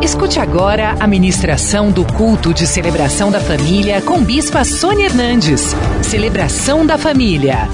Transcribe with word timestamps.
Escute 0.00 0.38
agora 0.38 0.92
a 1.00 1.08
ministração 1.08 1.90
do 1.90 2.06
culto 2.16 2.54
de 2.54 2.68
celebração 2.68 3.32
da 3.32 3.40
família 3.40 4.00
com 4.00 4.22
Bispa 4.22 4.64
Sônia 4.64 5.06
Hernandes. 5.06 5.60
Celebração 6.08 6.86
da 6.86 6.96
família. 6.96 7.68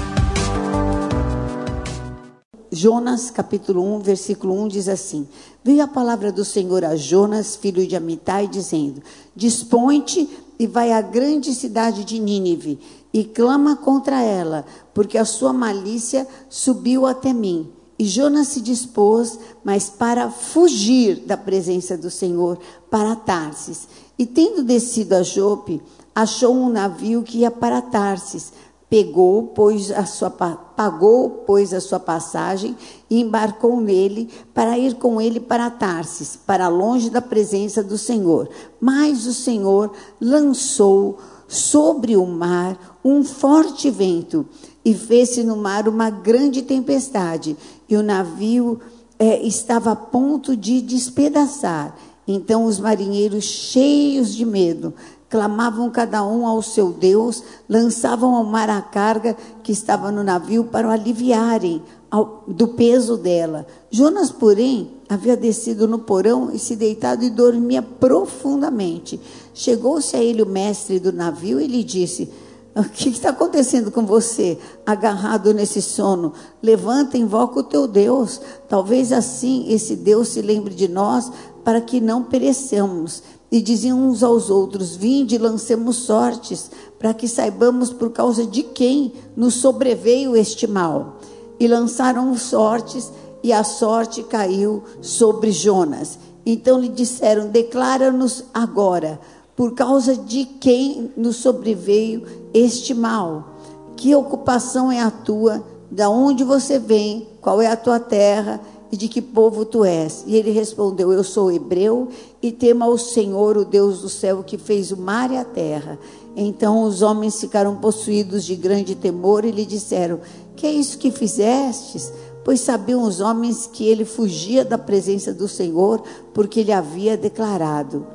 Jonas, 2.71 3.29
capítulo 3.29 3.95
1, 3.97 3.99
versículo 3.99 4.59
1 4.63 4.67
diz 4.69 4.89
assim: 4.89 5.27
Veio 5.63 5.83
a 5.83 5.87
palavra 5.87 6.31
do 6.31 6.43
Senhor 6.43 6.83
a 6.83 6.95
Jonas, 6.95 7.55
filho 7.55 7.85
de 7.85 7.95
Amitai, 7.95 8.47
dizendo: 8.47 9.03
Dispõe-te 9.35 10.27
e 10.57 10.65
vai 10.65 10.91
à 10.91 11.01
grande 11.01 11.53
cidade 11.53 12.03
de 12.03 12.17
Nínive 12.17 12.79
e 13.13 13.23
clama 13.23 13.75
contra 13.75 14.23
ela, 14.23 14.65
porque 14.95 15.19
a 15.19 15.25
sua 15.25 15.53
malícia 15.53 16.27
subiu 16.49 17.05
até 17.05 17.31
mim. 17.31 17.69
E 17.97 18.05
Jonas 18.05 18.49
se 18.49 18.61
dispôs, 18.61 19.39
mas 19.63 19.89
para 19.89 20.29
fugir 20.29 21.21
da 21.25 21.37
presença 21.37 21.97
do 21.97 22.09
Senhor, 22.09 22.59
para 22.89 23.15
Tarsis. 23.15 23.87
E 24.19 24.25
tendo 24.25 24.63
descido 24.63 25.15
a 25.15 25.23
Jope, 25.23 25.81
achou 26.13 26.53
um 26.53 26.69
navio 26.69 27.23
que 27.23 27.39
ia 27.39 27.51
para 27.51 27.81
Tarsis. 27.81 28.51
Pegou, 28.89 29.47
pois 29.55 29.91
a 29.91 30.05
sua, 30.05 30.29
pagou, 30.29 31.43
pois 31.47 31.73
a 31.73 31.81
sua 31.81 31.99
passagem 31.99 32.75
e 33.09 33.19
embarcou 33.19 33.79
nele 33.81 34.29
para 34.53 34.77
ir 34.77 34.95
com 34.95 35.19
ele 35.19 35.39
para 35.39 35.69
Tarsis, 35.69 36.37
para 36.45 36.67
longe 36.67 37.09
da 37.09 37.21
presença 37.21 37.81
do 37.81 37.97
Senhor. 37.97 38.49
Mas 38.79 39.25
o 39.25 39.33
Senhor 39.33 39.91
lançou 40.21 41.17
sobre 41.47 42.15
o 42.15 42.25
mar 42.25 42.99
um 43.03 43.23
forte 43.23 43.89
vento 43.89 44.45
e 44.83 44.93
fez-se 44.93 45.43
no 45.43 45.55
mar 45.57 45.87
uma 45.87 46.09
grande 46.09 46.61
tempestade, 46.61 47.57
e 47.87 47.95
o 47.95 48.03
navio 48.03 48.79
é, 49.17 49.41
estava 49.45 49.91
a 49.91 49.95
ponto 49.95 50.55
de 50.55 50.81
despedaçar. 50.81 51.95
Então 52.27 52.65
os 52.65 52.79
marinheiros, 52.79 53.43
cheios 53.43 54.33
de 54.33 54.45
medo, 54.45 54.93
clamavam 55.29 55.89
cada 55.89 56.25
um 56.25 56.47
ao 56.47 56.61
seu 56.61 56.91
Deus, 56.91 57.43
lançavam 57.67 58.35
ao 58.35 58.43
mar 58.43 58.69
a 58.69 58.81
carga 58.81 59.35
que 59.63 59.71
estava 59.71 60.11
no 60.11 60.23
navio 60.23 60.65
para 60.65 60.87
o 60.87 60.91
aliviarem 60.91 61.81
ao, 62.09 62.43
do 62.47 62.69
peso 62.69 63.17
dela. 63.17 63.67
Jonas, 63.91 64.31
porém, 64.31 64.91
havia 65.09 65.35
descido 65.35 65.87
no 65.87 65.99
porão 65.99 66.51
e 66.53 66.59
se 66.59 66.75
deitado 66.75 67.23
e 67.23 67.29
dormia 67.29 67.81
profundamente. 67.81 69.19
Chegou-se 69.53 70.15
a 70.15 70.23
ele 70.23 70.41
o 70.41 70.47
mestre 70.47 70.99
do 70.99 71.11
navio 71.11 71.59
e 71.59 71.67
lhe 71.67 71.83
disse: 71.83 72.31
o 72.77 72.83
que 72.83 73.07
está 73.07 73.29
acontecendo 73.29 73.89
com 73.89 74.05
você, 74.05 74.57
agarrado 74.85 75.53
nesse 75.53 75.81
sono? 75.81 76.33
Levanta, 76.61 77.17
invoca 77.17 77.59
o 77.61 77.63
teu 77.63 77.87
Deus. 77.87 78.41
Talvez 78.67 79.13
assim 79.13 79.65
esse 79.69 79.95
Deus 79.95 80.27
se 80.27 80.41
lembre 80.41 80.73
de 80.73 80.89
nós 80.89 81.31
para 81.63 81.79
que 81.79 82.01
não 82.01 82.21
pereçamos. 82.21 83.23
E 83.49 83.61
diziam 83.61 83.97
uns 83.97 84.21
aos 84.21 84.49
outros: 84.49 84.93
Vinde, 84.93 85.37
lancemos 85.37 85.95
sortes, 85.97 86.69
para 86.99 87.13
que 87.13 87.29
saibamos 87.29 87.93
por 87.93 88.09
causa 88.09 88.45
de 88.45 88.61
quem 88.61 89.13
nos 89.37 89.53
sobreveio 89.53 90.35
este 90.35 90.67
mal. 90.67 91.19
E 91.57 91.69
lançaram 91.69 92.37
sortes, 92.37 93.09
e 93.41 93.53
a 93.53 93.63
sorte 93.63 94.21
caiu 94.21 94.83
sobre 94.99 95.49
Jonas. 95.49 96.19
Então 96.45 96.77
lhe 96.77 96.89
disseram: 96.89 97.47
Declara-nos 97.47 98.43
agora 98.53 99.17
por 99.55 99.73
causa 99.73 100.15
de 100.15 100.45
quem 100.45 101.11
nos 101.15 101.37
sobreveio 101.37 102.23
este 102.53 102.93
mal. 102.93 103.55
Que 103.95 104.13
ocupação 104.13 104.91
é 104.91 104.99
a 104.99 105.09
tua? 105.09 105.63
Da 105.89 106.09
onde 106.09 106.43
você 106.43 106.77
vem? 106.77 107.27
Qual 107.39 107.61
é 107.61 107.67
a 107.67 107.77
tua 107.77 107.99
terra? 107.99 108.59
E 108.91 108.97
de 108.97 109.07
que 109.07 109.21
povo 109.21 109.65
tu 109.65 109.83
és? 109.85 110.23
E 110.27 110.35
ele 110.35 110.51
respondeu: 110.51 111.11
Eu 111.11 111.23
sou 111.23 111.51
hebreu 111.51 112.09
e 112.41 112.51
temo 112.51 112.83
ao 112.83 112.97
Senhor, 112.97 113.57
o 113.57 113.65
Deus 113.65 114.01
do 114.01 114.09
céu, 114.09 114.43
que 114.43 114.57
fez 114.57 114.91
o 114.91 114.97
mar 114.97 115.31
e 115.31 115.37
a 115.37 115.45
terra. 115.45 115.97
Então 116.35 116.83
os 116.83 117.01
homens 117.01 117.39
ficaram 117.39 117.77
possuídos 117.77 118.43
de 118.43 118.55
grande 118.55 118.93
temor 118.93 119.45
e 119.45 119.51
lhe 119.51 119.65
disseram: 119.65 120.19
Que 120.55 120.67
é 120.67 120.71
isso 120.71 120.97
que 120.97 121.11
fizestes? 121.11 122.11
Pois 122.43 122.59
sabiam 122.59 123.01
os 123.01 123.21
homens 123.21 123.67
que 123.71 123.87
ele 123.87 124.05
fugia 124.05 124.63
da 124.63 124.77
presença 124.77 125.33
do 125.33 125.47
Senhor, 125.47 126.03
porque 126.33 126.59
ele 126.59 126.71
havia 126.71 127.17
declarado. 127.17 128.05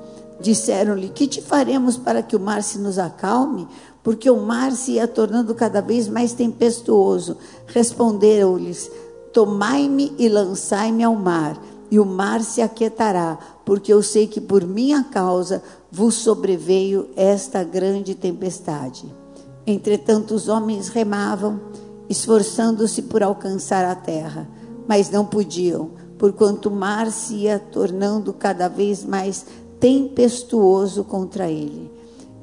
Disseram-lhe: 0.40 1.08
Que 1.08 1.26
te 1.26 1.42
faremos 1.42 1.96
para 1.96 2.22
que 2.22 2.34
o 2.34 2.40
mar 2.40 2.62
se 2.62 2.78
nos 2.78 2.98
acalme? 2.98 3.68
Porque 4.02 4.30
o 4.30 4.40
mar 4.40 4.72
se 4.72 4.92
ia 4.92 5.06
tornando 5.06 5.54
cada 5.54 5.82
vez 5.82 6.08
mais 6.08 6.32
tempestuoso. 6.32 7.36
Responderam-lhes: 7.66 8.90
Tomai-me 9.32 10.12
e 10.18 10.28
lançai-me 10.28 11.04
ao 11.04 11.14
mar, 11.14 11.60
e 11.90 12.00
o 12.00 12.06
mar 12.06 12.42
se 12.42 12.62
aquietará, 12.62 13.38
porque 13.64 13.92
eu 13.92 14.02
sei 14.02 14.26
que 14.26 14.40
por 14.40 14.66
minha 14.66 15.04
causa 15.04 15.62
vos 15.90 16.14
sobreveio 16.14 17.08
esta 17.14 17.62
grande 17.62 18.14
tempestade. 18.14 19.12
Entretanto, 19.66 20.34
os 20.34 20.48
homens 20.48 20.88
remavam, 20.88 21.60
esforçando-se 22.08 23.02
por 23.02 23.22
alcançar 23.22 23.84
a 23.84 23.94
terra, 23.94 24.48
mas 24.88 25.10
não 25.10 25.24
podiam, 25.24 25.90
porquanto 26.18 26.68
o 26.68 26.74
mar 26.74 27.10
se 27.10 27.34
ia 27.34 27.58
tornando 27.58 28.32
cada 28.32 28.68
vez 28.68 29.04
mais 29.04 29.46
tempestuoso 29.80 31.02
contra 31.02 31.50
ele. 31.50 31.90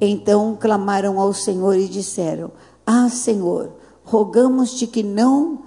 Então 0.00 0.56
clamaram 0.60 1.18
ao 1.18 1.32
Senhor 1.32 1.76
e 1.76 1.88
disseram: 1.88 2.50
Ah, 2.84 3.08
Senhor, 3.08 3.72
rogamos-te 4.04 4.86
que 4.86 5.02
não 5.02 5.60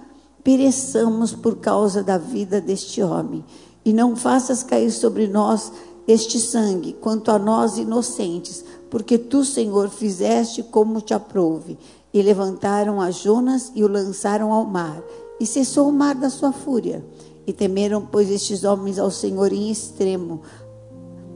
pereçamos 0.44 1.32
por 1.32 1.56
causa 1.56 2.02
da 2.02 2.18
vida 2.18 2.60
deste 2.60 3.02
homem, 3.02 3.44
e 3.84 3.92
não 3.92 4.14
faças 4.14 4.62
cair 4.62 4.90
sobre 4.90 5.26
nós 5.26 5.72
este 6.06 6.38
sangue, 6.40 6.94
quanto 6.94 7.30
a 7.30 7.38
nós 7.38 7.78
inocentes, 7.78 8.64
porque 8.90 9.16
tu, 9.16 9.44
Senhor, 9.44 9.88
fizeste 9.88 10.62
como 10.62 11.00
te 11.00 11.14
aprouve. 11.14 11.78
E 12.12 12.20
levantaram 12.20 13.00
a 13.00 13.10
Jonas 13.10 13.72
e 13.74 13.82
o 13.82 13.88
lançaram 13.88 14.52
ao 14.52 14.66
mar, 14.66 15.02
e 15.40 15.46
cessou 15.46 15.88
o 15.88 15.92
mar 15.92 16.14
da 16.14 16.28
sua 16.28 16.52
fúria. 16.52 17.04
E 17.46 17.52
temeram, 17.52 18.02
pois, 18.04 18.30
estes 18.30 18.64
homens 18.64 18.98
ao 18.98 19.10
Senhor 19.10 19.52
em 19.52 19.70
extremo, 19.70 20.42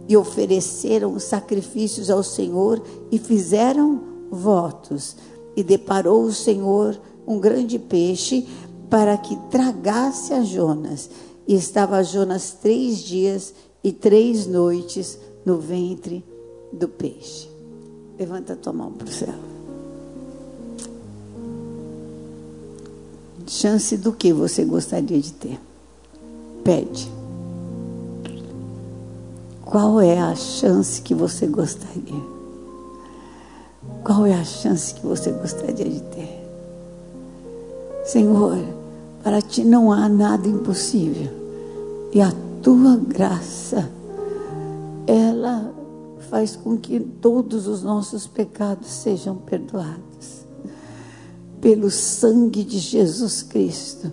e 0.09 0.17
ofereceram 0.17 1.19
sacrifícios 1.19 2.11
ao 2.11 2.23
Senhor 2.23 2.83
e 3.11 3.19
fizeram 3.19 4.01
votos. 4.31 5.17
E 5.57 5.63
deparou 5.63 6.25
o 6.25 6.33
Senhor 6.33 6.99
um 7.27 7.39
grande 7.39 7.79
peixe 7.79 8.47
para 8.89 9.17
que 9.17 9.37
tragasse 9.51 10.33
a 10.33 10.43
Jonas. 10.43 11.11
E 11.47 11.55
estava 11.55 12.03
Jonas 12.03 12.57
três 12.61 12.99
dias 12.99 13.55
e 13.83 13.93
três 13.93 14.47
noites 14.47 15.19
no 15.45 15.59
ventre 15.59 16.25
do 16.73 16.89
peixe. 16.89 17.49
Levanta 18.19 18.55
a 18.55 18.57
tua 18.57 18.73
mão 18.73 18.93
para 18.93 19.07
o 19.07 19.11
céu. 19.11 19.35
Chance 23.47 23.97
do 23.97 24.13
que 24.13 24.33
você 24.33 24.65
gostaria 24.65 25.21
de 25.21 25.33
ter? 25.33 25.61
Pede. 26.65 27.16
Qual 29.67 30.01
é 30.01 30.17
a 30.17 30.33
chance 30.37 31.03
que 31.03 31.13
você 31.13 31.45
gostaria? 31.49 32.23
Qual 34.05 34.25
é 34.25 34.33
a 34.33 34.45
chance 34.45 34.95
que 34.95 35.05
você 35.05 35.33
gostaria 35.33 35.91
de 35.91 36.01
ter? 36.03 36.49
Senhor, 38.05 38.57
para 39.25 39.43
ti 39.43 39.65
não 39.65 39.91
há 39.91 40.09
nada 40.09 40.47
impossível. 40.47 41.29
E 42.13 42.21
a 42.21 42.33
tua 42.63 42.97
graça, 42.97 43.91
ela 45.05 45.75
faz 46.31 46.55
com 46.55 46.79
que 46.79 47.01
todos 47.01 47.67
os 47.67 47.83
nossos 47.83 48.25
pecados 48.25 48.87
sejam 48.87 49.35
perdoados. 49.35 50.47
Pelo 51.61 51.91
sangue 51.91 52.63
de 52.63 52.79
Jesus 52.79 53.43
Cristo. 53.43 54.13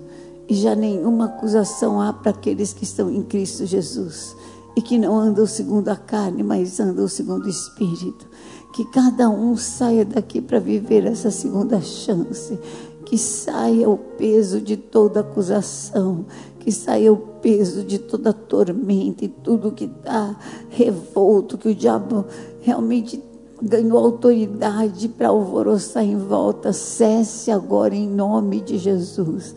E 0.49 0.55
já 0.55 0.73
nenhuma 0.73 1.25
acusação 1.25 2.01
há 2.01 2.11
para 2.11 2.31
aqueles 2.31 2.73
que 2.73 2.85
estão 2.85 3.11
em 3.11 3.21
Cristo 3.21 3.67
Jesus 3.67 4.35
e 4.75 4.81
que 4.81 4.97
não 4.97 5.17
andam 5.17 5.45
segundo 5.45 5.89
a 5.89 5.95
carne, 5.95 6.43
mas 6.43 6.79
andam 6.79 7.07
segundo 7.07 7.45
o 7.45 7.49
Espírito. 7.49 8.27
Que 8.73 8.85
cada 8.85 9.29
um 9.29 9.55
saia 9.55 10.03
daqui 10.03 10.41
para 10.41 10.59
viver 10.59 11.05
essa 11.05 11.29
segunda 11.29 11.79
chance. 11.81 12.57
Que 13.05 13.17
saia 13.17 13.87
o 13.87 13.97
peso 13.97 14.59
de 14.59 14.75
toda 14.75 15.19
acusação, 15.19 16.25
que 16.59 16.71
saia 16.71 17.13
o 17.13 17.17
peso 17.17 17.83
de 17.83 17.99
toda 17.99 18.33
tormenta 18.33 19.25
e 19.25 19.27
tudo 19.27 19.71
que 19.71 19.85
está 19.85 20.35
revolto, 20.69 21.57
que 21.57 21.69
o 21.69 21.75
diabo 21.75 22.25
realmente 22.61 23.21
ganhou 23.61 23.99
autoridade 23.99 25.07
para 25.07 25.27
alvoroçar 25.27 26.03
em 26.03 26.17
volta. 26.17 26.73
Cesse 26.73 27.51
agora 27.51 27.93
em 27.93 28.09
nome 28.09 28.61
de 28.61 28.77
Jesus. 28.77 29.53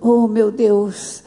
Oh, 0.00 0.26
meu 0.26 0.50
Deus, 0.50 1.22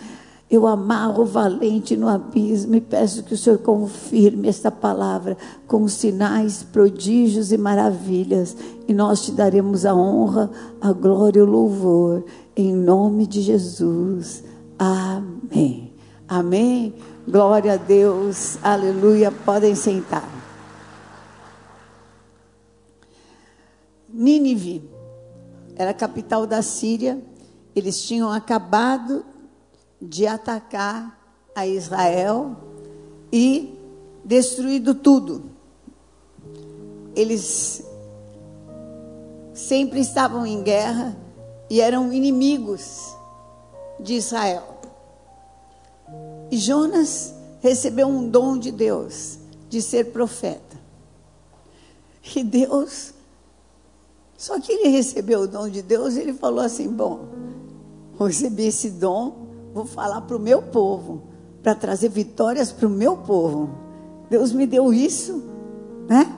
eu 0.51 0.67
amarro 0.67 1.23
o 1.23 1.25
valente 1.25 1.95
no 1.95 2.09
abismo 2.09 2.75
e 2.75 2.81
peço 2.81 3.23
que 3.23 3.33
o 3.33 3.37
Senhor 3.37 3.59
confirme 3.59 4.49
esta 4.49 4.69
palavra 4.69 5.37
com 5.65 5.87
sinais, 5.87 6.61
prodígios 6.61 7.53
e 7.53 7.57
maravilhas. 7.57 8.57
E 8.85 8.93
nós 8.93 9.21
te 9.23 9.31
daremos 9.31 9.85
a 9.85 9.95
honra, 9.95 10.51
a 10.81 10.91
glória 10.91 11.39
e 11.39 11.41
o 11.41 11.45
louvor. 11.45 12.25
Em 12.53 12.75
nome 12.75 13.25
de 13.25 13.39
Jesus. 13.39 14.43
Amém. 14.77 15.93
Amém? 16.27 16.95
Glória 17.25 17.75
a 17.75 17.77
Deus, 17.77 18.57
aleluia. 18.61 19.31
Podem 19.31 19.73
sentar. 19.73 20.29
Nínive 24.09 24.83
era 25.77 25.91
a 25.91 25.93
capital 25.93 26.45
da 26.45 26.61
Síria. 26.61 27.21
Eles 27.73 28.01
tinham 28.01 28.29
acabado 28.29 29.30
de 30.01 30.25
atacar 30.25 31.19
a 31.53 31.67
Israel 31.67 32.55
e 33.31 33.77
destruído 34.25 34.95
tudo. 34.95 35.43
Eles 37.15 37.83
sempre 39.53 39.99
estavam 39.99 40.45
em 40.45 40.63
guerra 40.63 41.15
e 41.69 41.79
eram 41.79 42.11
inimigos 42.11 43.15
de 43.99 44.15
Israel. 44.15 44.79
E 46.49 46.57
Jonas 46.57 47.33
recebeu 47.61 48.07
um 48.07 48.27
dom 48.27 48.57
de 48.57 48.71
Deus 48.71 49.37
de 49.69 49.81
ser 49.81 50.11
profeta. 50.11 50.79
E 52.35 52.43
Deus, 52.43 53.13
só 54.37 54.59
que 54.59 54.71
ele 54.71 54.89
recebeu 54.89 55.41
o 55.41 55.47
dom 55.47 55.69
de 55.69 55.81
Deus, 55.81 56.15
ele 56.15 56.33
falou 56.33 56.59
assim: 56.59 56.87
Bom, 56.89 57.25
recebi 58.19 58.67
esse 58.67 58.89
dom, 58.91 59.47
vou 59.73 59.85
falar 59.85 60.21
para 60.21 60.35
o 60.35 60.39
meu 60.39 60.61
povo, 60.61 61.23
para 61.61 61.75
trazer 61.75 62.09
vitórias 62.09 62.71
para 62.71 62.87
o 62.87 62.89
meu 62.89 63.17
povo. 63.17 63.69
Deus 64.29 64.51
me 64.51 64.65
deu 64.65 64.93
isso, 64.93 65.43
né? 66.07 66.33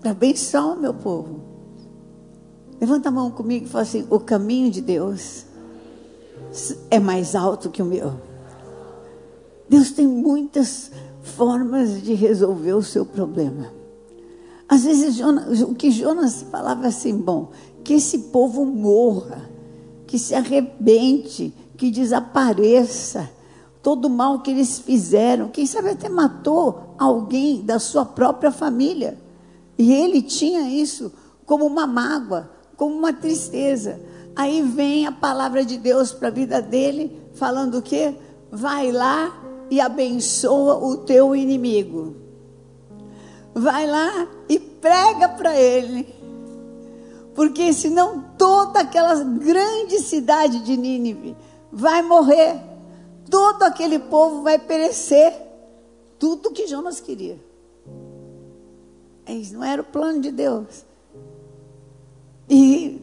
Para 0.00 0.12
abençoar 0.12 0.74
o 0.74 0.80
meu 0.80 0.94
povo. 0.94 1.40
Levanta 2.80 3.08
a 3.08 3.12
mão 3.12 3.30
comigo 3.30 3.66
e 3.66 3.68
fala 3.68 3.82
assim: 3.82 4.06
o 4.10 4.20
caminho 4.20 4.70
de 4.70 4.80
Deus 4.80 5.44
é 6.90 6.98
mais 6.98 7.34
alto 7.34 7.70
que 7.70 7.82
o 7.82 7.86
meu. 7.86 8.12
Deus 9.68 9.90
tem 9.90 10.06
muitas 10.06 10.90
formas 11.22 12.02
de 12.02 12.14
resolver 12.14 12.72
o 12.72 12.82
seu 12.82 13.04
problema. 13.04 13.72
Às 14.68 14.84
vezes, 14.84 15.14
Jonas, 15.14 15.62
o 15.62 15.74
que 15.74 15.90
Jonas 15.90 16.42
falava 16.42 16.86
assim, 16.86 17.16
bom, 17.16 17.50
que 17.82 17.94
esse 17.94 18.18
povo 18.18 18.64
morra, 18.64 19.48
que 20.06 20.18
se 20.18 20.34
arrebente, 20.34 21.54
que 21.78 21.92
desapareça, 21.92 23.30
todo 23.80 24.06
o 24.06 24.10
mal 24.10 24.40
que 24.40 24.50
eles 24.50 24.80
fizeram, 24.80 25.48
quem 25.48 25.64
sabe 25.64 25.90
até 25.90 26.08
matou 26.08 26.94
alguém 26.98 27.62
da 27.62 27.78
sua 27.78 28.04
própria 28.04 28.50
família. 28.50 29.16
E 29.78 29.92
ele 29.92 30.20
tinha 30.20 30.68
isso 30.68 31.12
como 31.46 31.64
uma 31.64 31.86
mágoa, 31.86 32.50
como 32.76 32.94
uma 32.96 33.12
tristeza. 33.12 34.00
Aí 34.34 34.60
vem 34.60 35.06
a 35.06 35.12
palavra 35.12 35.64
de 35.64 35.78
Deus 35.78 36.10
para 36.10 36.28
a 36.28 36.32
vida 36.32 36.60
dele, 36.60 37.16
falando 37.34 37.78
o 37.78 37.82
quê? 37.82 38.12
Vai 38.50 38.90
lá 38.90 39.32
e 39.70 39.80
abençoa 39.80 40.84
o 40.84 40.96
teu 40.96 41.36
inimigo. 41.36 42.16
Vai 43.54 43.86
lá 43.86 44.26
e 44.48 44.58
prega 44.58 45.28
para 45.28 45.56
ele. 45.56 46.12
Porque 47.36 47.72
senão 47.72 48.24
toda 48.36 48.80
aquela 48.80 49.22
grande 49.22 50.00
cidade 50.00 50.58
de 50.64 50.76
Nínive 50.76 51.36
vai 51.72 52.02
morrer. 52.02 52.60
Todo 53.30 53.62
aquele 53.62 53.98
povo 53.98 54.42
vai 54.42 54.58
perecer. 54.58 55.32
Tudo 56.18 56.50
que 56.50 56.66
Jonas 56.66 57.00
queria. 57.00 57.38
Isso 59.28 59.54
não 59.54 59.62
era 59.64 59.82
o 59.82 59.84
plano 59.84 60.20
de 60.20 60.30
Deus. 60.30 60.84
E 62.48 63.02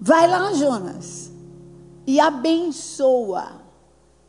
vai 0.00 0.28
lá, 0.28 0.52
Jonas, 0.52 1.30
e 2.06 2.20
abençoa. 2.20 3.60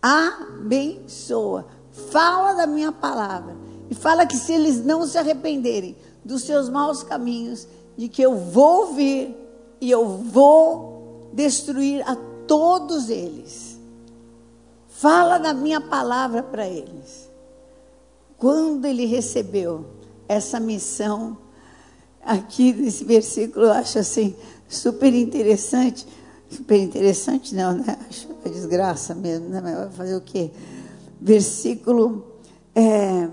Abençoa. 0.01 1.67
Fala 1.91 2.53
da 2.53 2.65
minha 2.65 2.91
palavra. 2.91 3.55
E 3.89 3.93
fala 3.93 4.25
que 4.25 4.35
se 4.35 4.53
eles 4.53 4.83
não 4.83 5.05
se 5.05 5.17
arrependerem 5.17 5.95
dos 6.25 6.43
seus 6.43 6.69
maus 6.69 7.03
caminhos, 7.03 7.67
de 7.97 8.07
que 8.07 8.21
eu 8.21 8.35
vou 8.35 8.93
vir 8.93 9.35
e 9.79 9.91
eu 9.91 10.07
vou 10.07 11.29
destruir 11.33 12.01
a 12.07 12.15
todos 12.47 13.09
eles. 13.09 13.79
Fala 14.87 15.37
da 15.37 15.53
minha 15.53 15.81
palavra 15.81 16.43
para 16.43 16.67
eles. 16.67 17.29
Quando 18.37 18.85
ele 18.85 19.05
recebeu 19.05 19.85
essa 20.27 20.59
missão, 20.59 21.37
aqui 22.23 22.73
nesse 22.73 23.03
versículo 23.03 23.65
eu 23.65 23.71
acho 23.71 23.99
assim 23.99 24.35
super 24.67 25.13
interessante. 25.13 26.07
Super 26.49 26.79
interessante, 26.79 27.55
não, 27.55 27.77
né? 27.77 27.97
Acho 28.09 28.27
uma 28.27 28.53
desgraça 28.53 29.15
mesmo, 29.15 29.47
né? 29.47 29.61
Mas 29.61 29.75
vai 29.75 29.89
fazer 29.91 30.15
o 30.15 30.21
quê? 30.21 30.51
Versículo 31.19 32.25
é, 32.75 33.29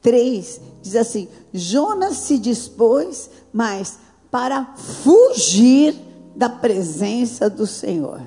3 0.00 0.60
diz 0.82 0.96
assim: 0.96 1.28
Jonas 1.52 2.16
se 2.18 2.38
dispôs, 2.38 3.28
mas 3.52 3.98
para 4.30 4.74
fugir 4.76 5.94
da 6.34 6.48
presença 6.48 7.48
do 7.50 7.66
Senhor. 7.66 8.20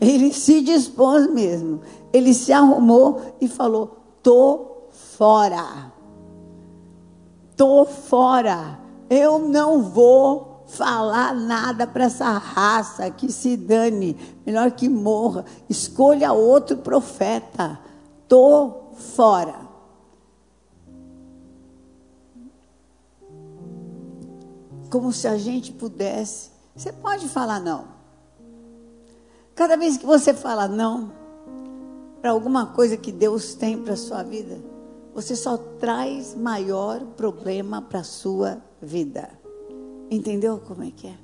Ele 0.00 0.32
se 0.32 0.60
dispôs 0.60 1.30
mesmo. 1.30 1.80
Ele 2.12 2.34
se 2.34 2.52
arrumou 2.52 3.20
e 3.40 3.48
falou: 3.48 3.98
Tô 4.22 4.88
fora. 4.90 5.92
Tô 7.56 7.84
fora. 7.84 8.78
Eu 9.08 9.38
não 9.38 9.82
vou 9.82 10.64
falar 10.66 11.34
nada 11.34 11.86
para 11.86 12.04
essa 12.04 12.26
raça 12.26 13.10
que 13.10 13.30
se 13.30 13.56
dane, 13.56 14.16
melhor 14.44 14.72
que 14.72 14.88
morra. 14.88 15.44
Escolha 15.68 16.32
outro 16.32 16.76
profeta. 16.78 17.78
Tô 18.28 18.90
fora. 18.94 19.66
Como 24.90 25.12
se 25.12 25.26
a 25.28 25.36
gente 25.36 25.72
pudesse. 25.72 26.55
Você 26.76 26.92
pode 26.92 27.26
falar 27.28 27.58
não. 27.58 27.88
Cada 29.54 29.76
vez 29.76 29.96
que 29.96 30.04
você 30.04 30.34
fala 30.34 30.68
não 30.68 31.10
para 32.20 32.30
alguma 32.30 32.66
coisa 32.66 32.96
que 32.96 33.10
Deus 33.10 33.54
tem 33.54 33.82
para 33.82 33.96
sua 33.96 34.22
vida, 34.22 34.58
você 35.14 35.34
só 35.34 35.56
traz 35.56 36.34
maior 36.34 37.00
problema 37.16 37.80
para 37.80 38.04
sua 38.04 38.62
vida. 38.82 39.30
Entendeu 40.10 40.58
como 40.58 40.82
é 40.82 40.90
que 40.90 41.06
é? 41.06 41.16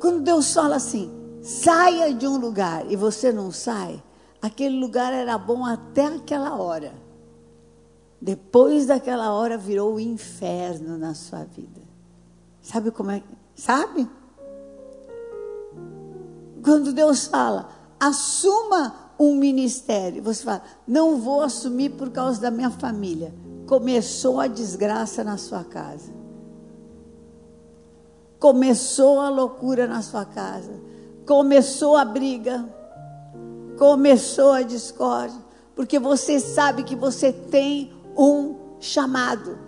Quando 0.00 0.22
Deus 0.22 0.54
fala 0.54 0.76
assim, 0.76 1.10
saia 1.42 2.14
de 2.14 2.28
um 2.28 2.36
lugar 2.36 2.88
e 2.88 2.94
você 2.94 3.32
não 3.32 3.50
sai, 3.50 4.00
aquele 4.40 4.78
lugar 4.78 5.12
era 5.12 5.36
bom 5.36 5.66
até 5.66 6.04
aquela 6.06 6.54
hora. 6.56 6.92
Depois 8.20 8.86
daquela 8.86 9.32
hora 9.32 9.58
virou 9.58 9.94
o 9.94 10.00
inferno 10.00 10.96
na 10.96 11.14
sua 11.14 11.42
vida. 11.42 11.77
Sabe 12.70 12.90
como 12.90 13.10
é? 13.10 13.22
Sabe? 13.54 14.06
Quando 16.62 16.92
Deus 16.92 17.26
fala, 17.26 17.70
assuma 17.98 18.94
um 19.18 19.34
ministério, 19.34 20.22
você 20.22 20.44
fala, 20.44 20.62
não 20.86 21.16
vou 21.16 21.42
assumir 21.42 21.92
por 21.92 22.10
causa 22.10 22.38
da 22.42 22.50
minha 22.50 22.70
família. 22.70 23.34
Começou 23.66 24.38
a 24.38 24.46
desgraça 24.46 25.24
na 25.24 25.38
sua 25.38 25.64
casa. 25.64 26.12
Começou 28.38 29.18
a 29.18 29.30
loucura 29.30 29.86
na 29.86 30.02
sua 30.02 30.26
casa. 30.26 30.78
Começou 31.24 31.96
a 31.96 32.04
briga. 32.04 32.68
Começou 33.78 34.52
a 34.52 34.60
discórdia. 34.60 35.40
Porque 35.74 35.98
você 35.98 36.38
sabe 36.38 36.82
que 36.82 36.94
você 36.94 37.32
tem 37.32 37.94
um 38.14 38.56
chamado. 38.78 39.58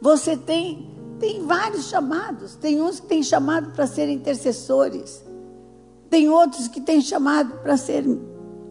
Você 0.00 0.34
tem, 0.34 0.95
tem 1.18 1.44
vários 1.44 1.88
chamados. 1.88 2.54
Tem 2.56 2.80
uns 2.80 3.00
que 3.00 3.06
têm 3.06 3.22
chamado 3.22 3.72
para 3.72 3.86
serem 3.86 4.16
intercessores. 4.16 5.24
Tem 6.08 6.28
outros 6.28 6.68
que 6.68 6.80
têm 6.80 7.00
chamado 7.00 7.58
para 7.58 7.76
ser 7.76 8.04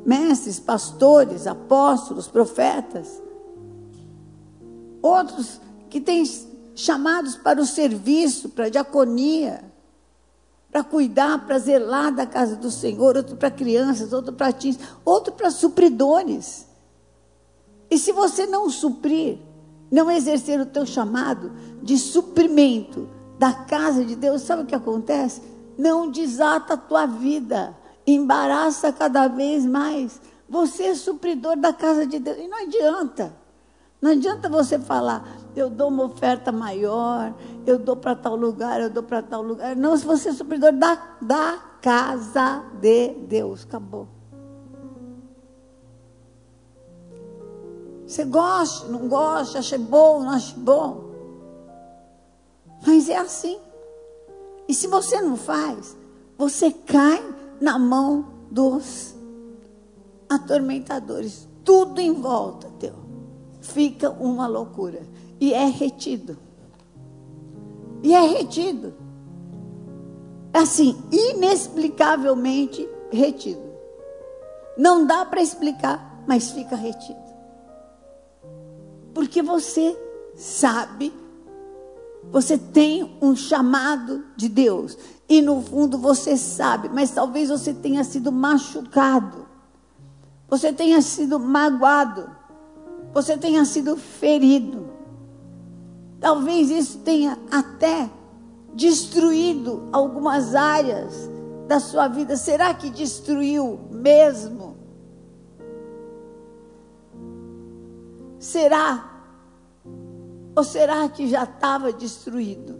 mestres, 0.05 0.59
pastores, 0.59 1.47
apóstolos, 1.47 2.27
profetas. 2.27 3.21
Outros 5.01 5.59
que 5.89 5.99
têm 5.99 6.23
chamados 6.75 7.35
para 7.35 7.61
o 7.61 7.65
serviço, 7.65 8.49
para 8.49 8.65
a 8.65 8.69
diaconia, 8.69 9.63
para 10.71 10.83
cuidar, 10.83 11.45
para 11.45 11.57
zelar 11.57 12.13
da 12.13 12.25
casa 12.25 12.55
do 12.55 12.69
Senhor, 12.69 13.15
outro 13.15 13.37
para 13.37 13.49
crianças, 13.49 14.11
outro 14.11 14.33
para 14.33 14.51
teens, 14.51 14.77
outro 15.05 15.33
para 15.33 15.49
supridores. 15.49 16.67
E 17.89 17.97
se 17.97 18.11
você 18.11 18.45
não 18.45 18.69
suprir, 18.69 19.37
não 19.95 20.11
exercer 20.11 20.59
o 20.59 20.65
teu 20.65 20.85
chamado 20.85 21.53
de 21.81 21.97
suprimento 21.97 23.07
da 23.39 23.53
casa 23.53 24.03
de 24.03 24.13
Deus, 24.13 24.41
sabe 24.41 24.63
o 24.63 24.65
que 24.65 24.75
acontece? 24.75 25.41
Não 25.77 26.11
desata 26.11 26.73
a 26.73 26.77
tua 26.77 27.05
vida, 27.05 27.73
embaraça 28.05 28.91
cada 28.91 29.29
vez 29.29 29.65
mais. 29.65 30.19
Você 30.49 30.83
é 30.83 30.95
supridor 30.95 31.55
da 31.55 31.71
casa 31.71 32.05
de 32.05 32.19
Deus. 32.19 32.37
E 32.37 32.47
não 32.47 32.61
adianta. 32.61 33.33
Não 34.01 34.11
adianta 34.11 34.49
você 34.49 34.77
falar, 34.77 35.25
eu 35.55 35.69
dou 35.69 35.87
uma 35.87 36.03
oferta 36.03 36.51
maior, 36.51 37.33
eu 37.65 37.79
dou 37.79 37.95
para 37.95 38.13
tal 38.13 38.35
lugar, 38.35 38.81
eu 38.81 38.89
dou 38.89 39.01
para 39.01 39.21
tal 39.21 39.41
lugar. 39.41 39.77
Não, 39.77 39.95
se 39.95 40.05
você 40.05 40.29
é 40.29 40.33
supridor 40.33 40.73
da, 40.73 41.01
da 41.21 41.57
casa 41.81 42.63
de 42.81 43.13
Deus. 43.27 43.63
Acabou. 43.63 44.14
Você 48.15 48.23
gosta, 48.23 48.87
não 48.87 49.09
gosta, 49.09 49.59
acha 49.59 49.77
bom, 49.77 50.21
não 50.21 50.29
acha 50.29 50.55
bom. 50.55 51.03
Mas 52.87 53.09
é 53.09 53.17
assim. 53.17 53.59
E 54.69 54.73
se 54.73 54.87
você 54.87 55.19
não 55.19 55.35
faz, 55.35 55.97
você 56.37 56.71
cai 56.71 57.21
na 57.59 57.77
mão 57.77 58.25
dos 58.49 59.13
atormentadores. 60.29 61.45
Tudo 61.65 61.99
em 61.99 62.13
volta 62.13 62.69
teu 62.79 62.95
fica 63.59 64.09
uma 64.11 64.47
loucura. 64.47 65.01
E 65.37 65.53
é 65.53 65.65
retido. 65.65 66.37
E 68.01 68.13
é 68.13 68.21
retido. 68.21 68.93
Assim, 70.53 70.95
inexplicavelmente 71.11 72.87
retido. 73.11 73.73
Não 74.77 75.05
dá 75.05 75.25
para 75.25 75.41
explicar, 75.41 76.23
mas 76.25 76.51
fica 76.51 76.77
retido. 76.77 77.24
Porque 79.15 79.41
você 79.41 79.97
sabe, 80.35 81.13
você 82.29 82.57
tem 82.57 83.17
um 83.21 83.33
chamado 83.33 84.25
de 84.35 84.49
Deus. 84.49 84.97
E 85.29 85.41
no 85.41 85.61
fundo 85.61 85.97
você 85.97 86.35
sabe, 86.35 86.89
mas 86.89 87.11
talvez 87.11 87.47
você 87.47 87.73
tenha 87.73 88.03
sido 88.03 88.29
machucado. 88.29 89.47
Você 90.49 90.73
tenha 90.73 91.01
sido 91.01 91.39
magoado. 91.39 92.29
Você 93.13 93.37
tenha 93.37 93.63
sido 93.63 93.95
ferido. 93.95 94.89
Talvez 96.19 96.69
isso 96.69 96.97
tenha 96.97 97.39
até 97.49 98.09
destruído 98.73 99.87
algumas 99.93 100.55
áreas 100.55 101.29
da 101.69 101.79
sua 101.79 102.09
vida. 102.09 102.35
Será 102.35 102.73
que 102.73 102.89
destruiu 102.89 103.79
mesmo? 103.91 104.74
Será? 108.45 109.09
Ou 110.55 110.63
será 110.63 111.09
que 111.09 111.27
já 111.27 111.45
estava 111.45 111.91
destruído? 111.91 112.79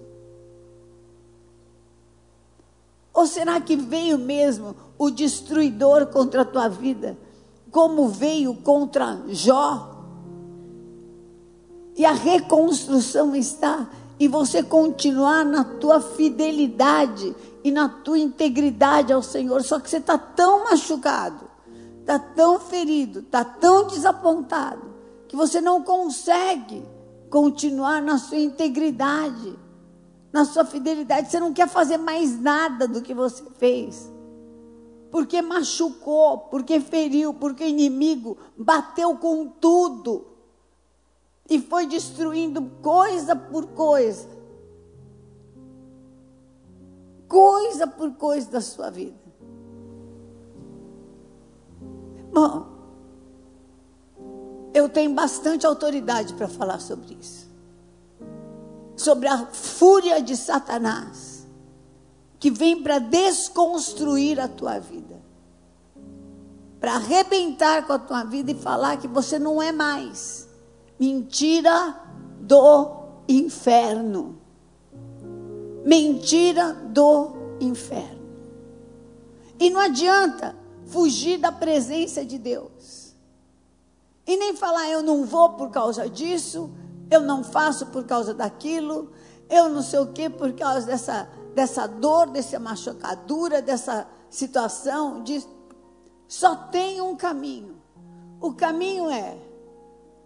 Ou 3.12 3.26
será 3.26 3.60
que 3.60 3.76
veio 3.76 4.20
mesmo 4.20 4.76
o 4.96 5.10
destruidor 5.10 6.06
contra 6.08 6.44
a 6.44 6.46
tua 6.46 6.68
vida, 6.68 7.18
como 7.72 8.08
veio 8.08 8.54
contra 8.58 9.24
Jó? 9.30 10.04
E 11.96 12.06
a 12.06 12.12
reconstrução 12.12 13.36
está 13.36 13.90
em 14.20 14.28
você 14.28 14.62
continuar 14.62 15.44
na 15.44 15.64
tua 15.64 16.00
fidelidade 16.00 17.36
e 17.64 17.72
na 17.72 17.90
tua 17.90 18.20
integridade 18.20 19.12
ao 19.12 19.24
Senhor. 19.24 19.64
Só 19.64 19.80
que 19.80 19.90
você 19.90 19.98
está 19.98 20.16
tão 20.16 20.66
machucado, 20.66 21.50
está 22.02 22.20
tão 22.20 22.60
ferido, 22.60 23.22
está 23.22 23.44
tão 23.44 23.88
desapontado, 23.88 24.95
que 25.36 25.38
você 25.38 25.60
não 25.60 25.84
consegue 25.84 26.82
continuar 27.30 28.02
na 28.02 28.18
sua 28.18 28.38
integridade 28.38 29.60
na 30.32 30.44
sua 30.44 30.66
fidelidade. 30.66 31.32
Você 31.32 31.40
não 31.40 31.54
quer 31.54 31.70
fazer 31.70 31.98
mais 31.98 32.38
nada 32.38 32.90
do 32.90 33.02
que 33.02 33.14
você 33.14 33.42
fez. 33.58 34.12
Porque 35.10 35.42
machucou, 35.42 36.38
porque 36.38 36.82
feriu, 36.82 37.34
porque 37.34 37.64
o 37.64 37.68
inimigo 37.68 38.38
bateu 38.58 39.18
com 39.18 39.48
tudo. 39.48 40.26
E 41.50 41.62
foi 41.62 41.86
destruindo 41.86 42.62
coisa 42.82 43.34
por 43.34 43.68
coisa. 43.68 44.28
Coisa 47.30 47.88
por 47.88 48.12
coisa 48.16 48.52
da 48.52 48.60
sua 48.60 48.90
vida. 48.90 49.16
Bom, 52.34 52.75
eu 54.76 54.88
tenho 54.88 55.14
bastante 55.14 55.66
autoridade 55.66 56.34
para 56.34 56.48
falar 56.48 56.80
sobre 56.80 57.18
isso 57.20 57.46
sobre 58.96 59.28
a 59.28 59.46
fúria 59.48 60.22
de 60.22 60.36
Satanás, 60.38 61.46
que 62.40 62.50
vem 62.50 62.82
para 62.82 63.00
desconstruir 63.00 64.40
a 64.40 64.48
tua 64.48 64.80
vida, 64.80 65.22
para 66.80 66.96
arrebentar 66.96 67.86
com 67.86 67.94
a 67.94 68.00
tua 68.00 68.24
vida 68.24 68.52
e 68.52 68.56
falar 68.56 68.98
que 68.98 69.08
você 69.08 69.40
não 69.40 69.62
é 69.62 69.72
mais. 69.72 70.48
Mentira 71.00 72.00
do 72.40 73.04
inferno. 73.28 74.38
Mentira 75.84 76.74
do 76.74 77.34
inferno. 77.60 78.26
E 79.60 79.70
não 79.70 79.80
adianta 79.80 80.56
fugir 80.86 81.38
da 81.38 81.52
presença 81.52 82.24
de 82.24 82.38
Deus. 82.38 83.05
E 84.28 84.38
nem 84.38 84.56
falar, 84.56 84.90
eu 84.90 85.04
não 85.04 85.24
vou 85.24 85.50
por 85.54 85.70
causa 85.70 86.10
disso, 86.10 86.72
eu 87.12 87.22
não 87.22 87.44
faço 87.44 87.86
por 87.88 88.06
causa 88.06 88.34
daquilo, 88.34 89.12
eu 89.50 89.70
não 89.70 89.82
sei 89.82 90.00
o 90.00 90.12
que 90.12 90.30
por 90.30 90.54
causa 90.54 90.86
dessa, 90.86 91.30
dessa 91.54 91.88
dor, 91.88 92.28
dessa 92.28 92.60
machucadura, 92.60 93.62
dessa 93.62 94.08
situação. 94.30 95.24
De... 95.24 95.44
Só 96.28 96.56
tem 96.56 97.00
um 97.02 97.16
caminho. 97.16 97.82
O 98.42 98.54
caminho 98.54 99.10
é: 99.10 99.38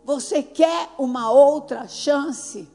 você 0.03 0.41
quer 0.41 0.89
uma 0.97 1.31
outra 1.31 1.87
chance? 1.87 2.67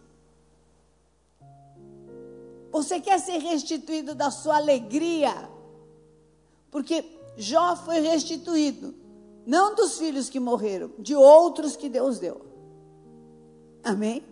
Você 2.71 3.01
quer 3.01 3.21
ser 3.21 3.39
restituído 3.39 4.15
da 4.15 4.31
sua 4.31 4.57
alegria? 4.57 5.49
Porque 6.71 7.05
Jó 7.37 7.77
foi 7.77 8.01
restituído, 8.01 8.95
não 9.47 9.75
dos 9.75 9.99
filhos 9.99 10.29
que 10.29 10.41
morreram, 10.41 10.91
de 10.99 11.15
outros 11.15 11.77
que 11.77 11.89
Deus 11.89 12.19
deu. 12.19 12.41
Amém? 13.83 14.25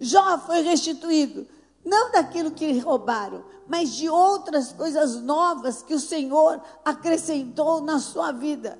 Jó 0.00 0.38
foi 0.38 0.62
restituído, 0.62 1.46
não 1.84 2.10
daquilo 2.10 2.50
que 2.50 2.78
roubaram, 2.78 3.44
mas 3.68 3.92
de 3.92 4.08
outras 4.08 4.72
coisas 4.72 5.16
novas 5.20 5.82
que 5.82 5.94
o 5.94 6.00
Senhor 6.00 6.60
acrescentou 6.84 7.82
na 7.82 7.98
sua 7.98 8.32
vida. 8.32 8.78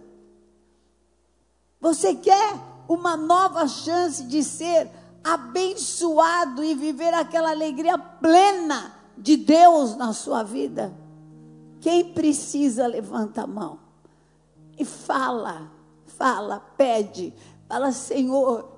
Você 1.78 2.14
quer 2.14 2.58
uma 2.88 3.16
nova 3.16 3.68
chance 3.68 4.24
de 4.24 4.42
ser 4.42 4.90
abençoado 5.22 6.64
e 6.64 6.74
viver 6.74 7.12
aquela 7.12 7.50
alegria 7.50 7.98
plena 7.98 8.94
de 9.16 9.36
Deus 9.36 9.94
na 9.96 10.14
sua 10.14 10.42
vida? 10.42 10.94
Quem 11.80 12.12
precisa, 12.12 12.86
levanta 12.86 13.42
a 13.42 13.46
mão 13.46 13.89
e 14.80 14.84
fala, 14.84 15.70
fala, 16.06 16.58
pede, 16.58 17.34
fala, 17.68 17.92
Senhor, 17.92 18.69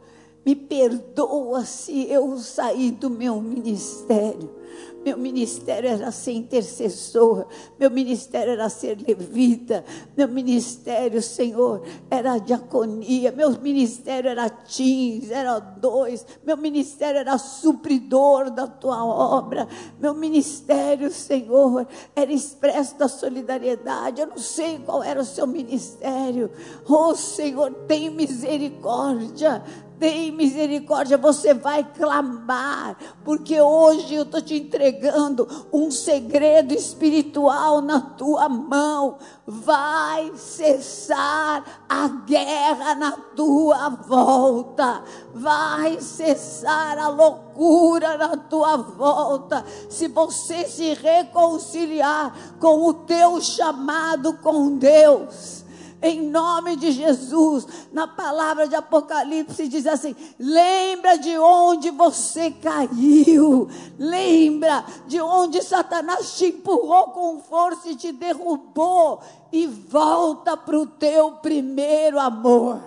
me 0.44 0.54
perdoa 0.54 1.64
se 1.64 2.10
eu 2.10 2.36
sair 2.38 2.92
do 2.92 3.08
meu 3.08 3.40
ministério. 3.40 4.62
Meu 5.04 5.18
ministério 5.18 5.90
era 5.90 6.12
ser 6.12 6.32
intercessor, 6.32 7.46
meu 7.78 7.90
ministério 7.90 8.52
era 8.52 8.68
ser 8.68 8.96
levita, 9.06 9.84
meu 10.16 10.28
ministério, 10.28 11.20
Senhor, 11.20 11.82
era 12.08 12.38
diaconia, 12.38 13.32
meu 13.32 13.50
ministério 13.60 14.30
era 14.30 14.48
teens, 14.48 15.28
era 15.30 15.58
dois, 15.58 16.24
meu 16.46 16.56
ministério 16.56 17.18
era 17.18 17.36
supridor 17.36 18.48
da 18.48 18.68
tua 18.68 19.04
obra, 19.04 19.66
meu 19.98 20.14
ministério, 20.14 21.10
Senhor, 21.10 21.84
era 22.14 22.32
expresso 22.32 22.96
da 22.96 23.08
solidariedade. 23.08 24.20
Eu 24.20 24.28
não 24.28 24.38
sei 24.38 24.78
qual 24.78 25.02
era 25.02 25.20
o 25.20 25.24
seu 25.24 25.48
ministério, 25.48 26.48
oh 26.88 27.14
Senhor, 27.16 27.74
tem 27.88 28.08
misericórdia 28.08 29.64
tem 30.02 30.32
misericórdia, 30.32 31.16
você 31.16 31.54
vai 31.54 31.84
clamar, 31.84 32.96
porque 33.22 33.60
hoje 33.60 34.16
eu 34.16 34.24
estou 34.24 34.42
te 34.42 34.56
entregando 34.56 35.46
um 35.72 35.92
segredo 35.92 36.74
espiritual 36.74 37.80
na 37.80 38.00
tua 38.00 38.48
mão. 38.48 39.18
Vai 39.46 40.32
cessar 40.34 41.84
a 41.88 42.08
guerra 42.08 42.96
na 42.96 43.12
tua 43.12 43.90
volta, 43.90 45.04
vai 45.32 46.00
cessar 46.00 46.98
a 46.98 47.06
loucura 47.06 48.18
na 48.18 48.36
tua 48.36 48.78
volta, 48.78 49.64
se 49.88 50.08
você 50.08 50.66
se 50.66 50.94
reconciliar 50.94 52.56
com 52.58 52.88
o 52.88 52.92
teu 52.92 53.40
chamado 53.40 54.32
com 54.38 54.76
Deus 54.78 55.61
em 56.02 56.20
nome 56.20 56.74
de 56.74 56.90
Jesus. 56.90 57.66
Na 57.92 58.08
palavra 58.08 58.66
de 58.66 58.74
Apocalipse 58.74 59.68
diz 59.68 59.86
assim: 59.86 60.16
lembra 60.38 61.16
de 61.16 61.38
onde 61.38 61.90
você 61.90 62.50
caiu, 62.50 63.68
lembra 63.96 64.84
de 65.06 65.20
onde 65.20 65.62
Satanás 65.62 66.36
te 66.36 66.46
empurrou 66.46 67.10
com 67.10 67.40
força 67.40 67.88
e 67.88 67.96
te 67.96 68.10
derrubou, 68.10 69.22
e 69.52 69.66
volta 69.66 70.56
para 70.56 70.78
o 70.78 70.86
teu 70.86 71.32
primeiro 71.36 72.18
amor. 72.18 72.82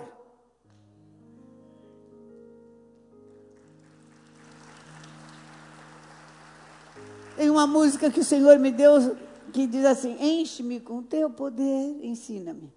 Tem 7.36 7.50
uma 7.50 7.66
música 7.66 8.10
que 8.10 8.20
o 8.20 8.24
Senhor 8.24 8.58
me 8.58 8.70
deu 8.70 9.16
que 9.52 9.66
diz 9.66 9.84
assim: 9.86 10.16
Enche-me 10.20 10.80
com 10.80 11.02
teu 11.02 11.30
poder, 11.30 11.98
ensina-me 12.02 12.75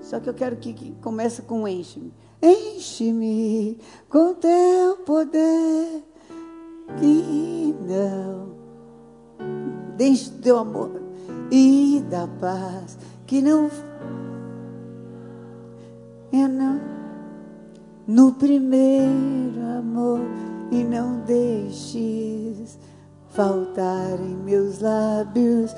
Só 0.00 0.20
que 0.20 0.28
eu 0.28 0.34
quero 0.34 0.56
que, 0.56 0.72
que 0.72 0.92
comece 1.02 1.42
com 1.42 1.66
enche-me. 1.66 2.12
Enche-me 2.42 3.78
com 4.08 4.34
teu 4.34 4.96
poder, 5.06 6.04
que 6.98 7.74
não 7.80 8.54
deixe 9.96 10.30
teu 10.30 10.58
amor 10.58 11.00
e 11.50 12.04
da 12.10 12.26
paz, 12.26 12.98
que 13.26 13.40
não 13.40 13.70
eu 16.32 16.48
não 16.48 16.80
no 18.06 18.32
primeiro 18.32 19.60
amor 19.78 20.20
e 20.70 20.84
não 20.84 21.20
deixes 21.20 22.78
faltar 23.30 24.20
em 24.20 24.36
meus 24.36 24.80
lábios. 24.80 25.72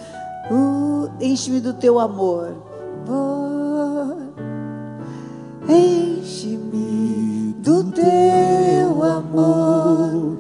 Uh, 0.51 1.11
Enche-me 1.21 1.61
do 1.61 1.75
teu 1.75 1.99
amor. 1.99 2.55
Enche-me 5.69 7.57
do 7.59 7.83
teu 7.85 9.03
amor 9.03 10.39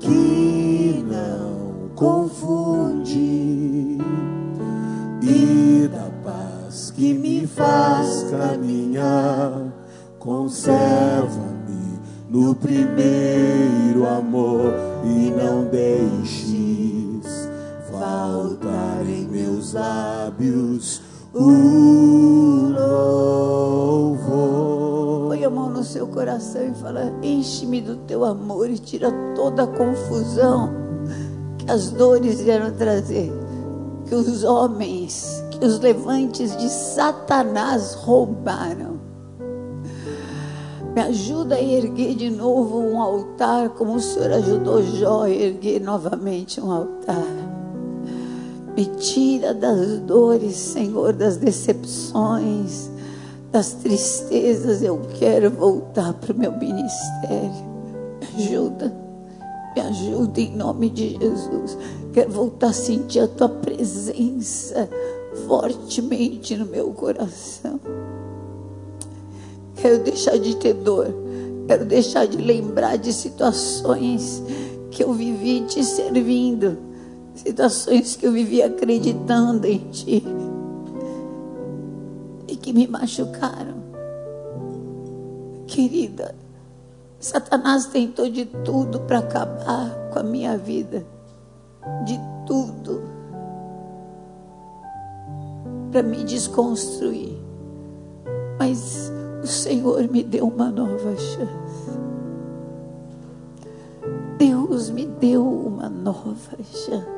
que 0.00 1.04
não 1.08 1.90
confunde 1.94 3.98
e 5.22 5.88
da 5.88 6.10
paz 6.24 6.90
que 6.90 7.14
me 7.14 7.46
faz 7.46 8.26
caminhar. 8.30 9.72
Conserva-me 10.18 12.00
no 12.28 12.56
primeiro 12.56 14.08
amor 14.08 14.74
e 15.04 15.30
não 15.30 15.66
deixes 15.66 17.48
faltar 17.92 19.06
em 19.06 19.28
meus 19.28 19.74
lábios 19.74 21.00
o 21.32 22.03
seu 25.94 26.06
coração 26.08 26.66
e 26.66 26.74
fala: 26.74 27.12
Enche-me 27.22 27.80
do 27.80 27.96
teu 27.96 28.24
amor 28.24 28.68
e 28.68 28.78
tira 28.78 29.12
toda 29.34 29.62
a 29.62 29.66
confusão 29.66 30.70
que 31.58 31.70
as 31.70 31.90
dores 31.90 32.40
vieram 32.40 32.72
trazer, 32.72 33.32
que 34.06 34.14
os 34.14 34.42
homens, 34.42 35.42
que 35.52 35.64
os 35.64 35.78
levantes 35.78 36.56
de 36.56 36.68
Satanás 36.68 37.94
roubaram. 37.94 38.94
Me 40.94 41.00
ajuda 41.02 41.56
a 41.56 41.62
erguer 41.62 42.14
de 42.14 42.30
novo 42.30 42.78
um 42.78 43.00
altar, 43.00 43.70
como 43.70 43.94
o 43.94 44.00
Senhor 44.00 44.32
ajudou 44.32 44.82
Jó 44.82 45.22
a 45.22 45.30
erguer 45.30 45.80
novamente 45.80 46.60
um 46.60 46.70
altar. 46.70 47.26
Me 48.76 48.86
tira 48.86 49.54
das 49.54 50.00
dores, 50.00 50.56
Senhor, 50.56 51.12
das 51.12 51.36
decepções, 51.36 52.90
das 53.54 53.72
tristezas. 53.74 54.82
Eu 54.82 55.00
quero 55.16 55.48
voltar 55.48 56.12
para 56.14 56.32
o 56.32 56.36
meu 56.36 56.50
ministério. 56.50 57.72
Me 58.36 58.42
ajuda, 58.42 58.92
me 59.76 59.80
ajuda 59.80 60.40
em 60.40 60.56
nome 60.56 60.90
de 60.90 61.10
Jesus. 61.10 61.78
Quero 62.12 62.32
voltar 62.32 62.70
a 62.70 62.72
sentir 62.72 63.20
a 63.20 63.28
tua 63.28 63.48
presença 63.48 64.88
fortemente 65.46 66.56
no 66.56 66.66
meu 66.66 66.90
coração. 66.90 67.78
Quero 69.76 70.02
deixar 70.02 70.36
de 70.36 70.56
ter 70.56 70.74
dor. 70.74 71.14
Quero 71.68 71.84
deixar 71.84 72.26
de 72.26 72.38
lembrar 72.38 72.96
de 72.96 73.12
situações 73.12 74.42
que 74.90 75.04
eu 75.04 75.12
vivi 75.12 75.60
te 75.60 75.84
servindo. 75.84 76.76
Situações 77.36 78.16
que 78.16 78.26
eu 78.26 78.32
vivi 78.32 78.62
acreditando 78.62 79.64
em 79.66 79.78
ti. 79.90 80.24
Me 82.74 82.88
machucaram. 82.88 83.76
Querida, 85.68 86.34
Satanás 87.20 87.86
tentou 87.86 88.28
de 88.28 88.46
tudo 88.46 88.98
para 89.02 89.20
acabar 89.20 90.10
com 90.12 90.18
a 90.18 90.24
minha 90.24 90.58
vida. 90.58 91.06
De 92.04 92.18
tudo. 92.44 93.00
Para 95.92 96.02
me 96.02 96.24
desconstruir. 96.24 97.38
Mas 98.58 99.08
o 99.40 99.46
Senhor 99.46 100.08
me 100.10 100.24
deu 100.24 100.48
uma 100.48 100.68
nova 100.68 101.16
chance. 101.16 101.98
Deus 104.36 104.90
me 104.90 105.06
deu 105.06 105.46
uma 105.46 105.88
nova 105.88 106.56
chance. 106.60 107.13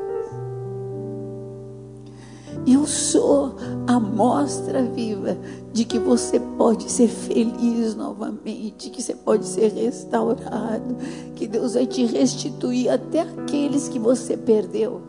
Eu 2.67 2.85
sou 2.85 3.55
a 3.87 4.01
mostra 4.01 4.83
viva 4.83 5.39
de 5.73 5.85
que 5.85 6.01
você 6.01 6.41
pode 6.41 6.91
ser 6.91 7.07
feliz 7.07 7.95
novamente, 7.95 8.91
que 8.91 9.01
você 9.01 9.15
pode 9.15 9.47
ser 9.47 9.73
restaurado, 9.73 10.97
que 11.37 11.47
Deus 11.47 11.75
vai 11.75 11.87
te 11.87 12.05
restituir 12.05 12.91
até 12.91 13.21
aqueles 13.21 13.89
que 13.89 14.01
você 14.01 14.37
perdeu. 14.37 15.01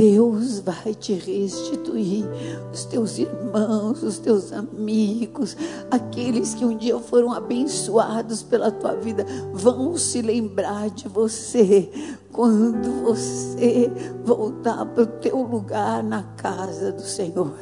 Deus 0.00 0.60
vai 0.60 0.94
te 0.94 1.12
restituir 1.12 2.24
os 2.72 2.86
teus 2.86 3.18
irmãos, 3.18 4.02
os 4.02 4.18
teus 4.18 4.50
amigos, 4.50 5.54
aqueles 5.90 6.54
que 6.54 6.64
um 6.64 6.74
dia 6.74 6.98
foram 6.98 7.30
abençoados 7.30 8.42
pela 8.42 8.70
tua 8.70 8.94
vida, 8.94 9.26
vão 9.52 9.98
se 9.98 10.22
lembrar 10.22 10.88
de 10.88 11.06
você 11.06 12.16
quando 12.32 13.02
você 13.02 13.92
voltar 14.24 14.86
para 14.86 15.02
o 15.02 15.06
teu 15.06 15.42
lugar 15.42 16.02
na 16.02 16.22
casa 16.22 16.92
do 16.92 17.02
Senhor. 17.02 17.52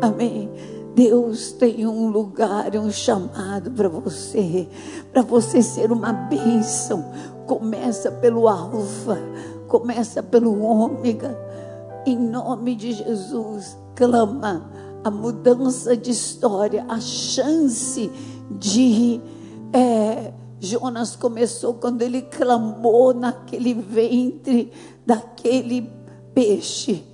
Amém. 0.00 0.50
Deus 0.94 1.52
tem 1.52 1.86
um 1.86 2.08
lugar, 2.08 2.74
um 2.76 2.90
chamado 2.90 3.70
para 3.70 3.90
você, 3.90 4.66
para 5.12 5.20
você 5.20 5.60
ser 5.60 5.92
uma 5.92 6.14
bênção. 6.14 7.04
Começa 7.46 8.10
pelo 8.10 8.48
alfa, 8.48 9.18
começa 9.68 10.22
pelo 10.22 10.62
ômega 10.62 11.44
em 12.06 12.18
nome 12.18 12.74
de 12.74 12.92
Jesus, 12.92 13.76
clama 13.94 14.70
a 15.02 15.10
mudança 15.10 15.96
de 15.96 16.10
história, 16.10 16.84
a 16.88 17.00
chance 17.00 18.10
de. 18.50 19.20
É, 19.72 20.32
Jonas 20.60 21.14
começou 21.14 21.74
quando 21.74 22.02
ele 22.02 22.22
clamou 22.22 23.12
naquele 23.12 23.74
ventre 23.74 24.72
daquele 25.04 25.90
peixe. 26.34 27.04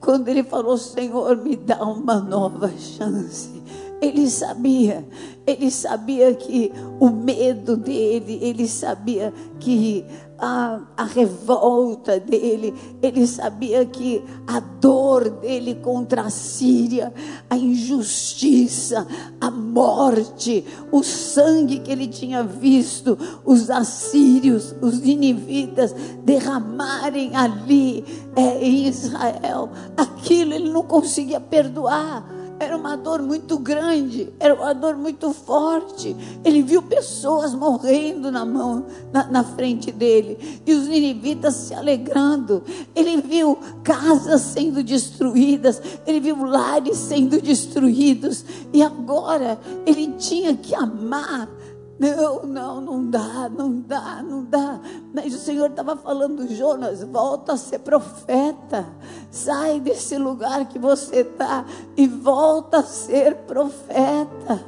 Quando 0.00 0.28
ele 0.28 0.42
falou: 0.42 0.76
Senhor, 0.76 1.36
me 1.36 1.56
dá 1.56 1.82
uma 1.82 2.20
nova 2.20 2.70
chance. 2.76 3.57
Ele 4.00 4.30
sabia, 4.30 5.04
ele 5.44 5.70
sabia 5.70 6.32
que 6.32 6.70
o 7.00 7.10
medo 7.10 7.76
dele, 7.76 8.38
ele 8.40 8.68
sabia 8.68 9.32
que 9.58 10.04
a, 10.38 10.80
a 10.96 11.04
revolta 11.04 12.20
dele, 12.20 12.72
ele 13.02 13.26
sabia 13.26 13.84
que 13.84 14.22
a 14.46 14.60
dor 14.60 15.28
dele 15.28 15.74
contra 15.76 16.22
a 16.22 16.30
Síria, 16.30 17.12
a 17.50 17.56
injustiça, 17.56 19.06
a 19.40 19.50
morte, 19.50 20.64
o 20.92 21.02
sangue 21.02 21.80
que 21.80 21.90
ele 21.90 22.06
tinha 22.06 22.44
visto 22.44 23.18
os 23.44 23.68
assírios, 23.68 24.74
os 24.80 25.00
ninivitas 25.00 25.92
derramarem 26.22 27.34
ali 27.34 28.04
é, 28.36 28.64
em 28.64 28.86
Israel, 28.86 29.70
aquilo 29.96 30.54
ele 30.54 30.70
não 30.70 30.84
conseguia 30.84 31.40
perdoar. 31.40 32.37
Era 32.60 32.76
uma 32.76 32.96
dor 32.96 33.22
muito 33.22 33.56
grande, 33.58 34.32
era 34.40 34.54
uma 34.54 34.72
dor 34.72 34.96
muito 34.96 35.32
forte. 35.32 36.16
Ele 36.44 36.62
viu 36.62 36.82
pessoas 36.82 37.54
morrendo 37.54 38.32
na 38.32 38.44
mão, 38.44 38.86
na, 39.12 39.24
na 39.24 39.44
frente 39.44 39.92
dele, 39.92 40.60
e 40.66 40.74
os 40.74 40.88
ninivitas 40.88 41.54
se 41.54 41.74
alegrando. 41.74 42.62
Ele 42.96 43.20
viu 43.20 43.56
casas 43.84 44.42
sendo 44.42 44.82
destruídas, 44.82 45.80
ele 46.04 46.18
viu 46.18 46.44
lares 46.44 46.96
sendo 46.96 47.40
destruídos, 47.40 48.44
e 48.72 48.82
agora 48.82 49.58
ele 49.86 50.14
tinha 50.18 50.56
que 50.56 50.74
amar 50.74 51.48
não, 51.98 52.44
não, 52.44 52.80
não 52.80 53.10
dá, 53.10 53.48
não 53.48 53.80
dá, 53.80 54.22
não 54.22 54.44
dá. 54.44 54.80
Mas 55.12 55.34
o 55.34 55.38
Senhor 55.38 55.70
estava 55.70 55.96
falando, 55.96 56.46
Jonas, 56.46 57.02
volta 57.02 57.54
a 57.54 57.56
ser 57.56 57.80
profeta. 57.80 58.86
Sai 59.30 59.80
desse 59.80 60.16
lugar 60.16 60.66
que 60.68 60.78
você 60.78 61.20
está 61.20 61.64
e 61.96 62.06
volta 62.06 62.78
a 62.78 62.84
ser 62.84 63.34
profeta. 63.38 64.64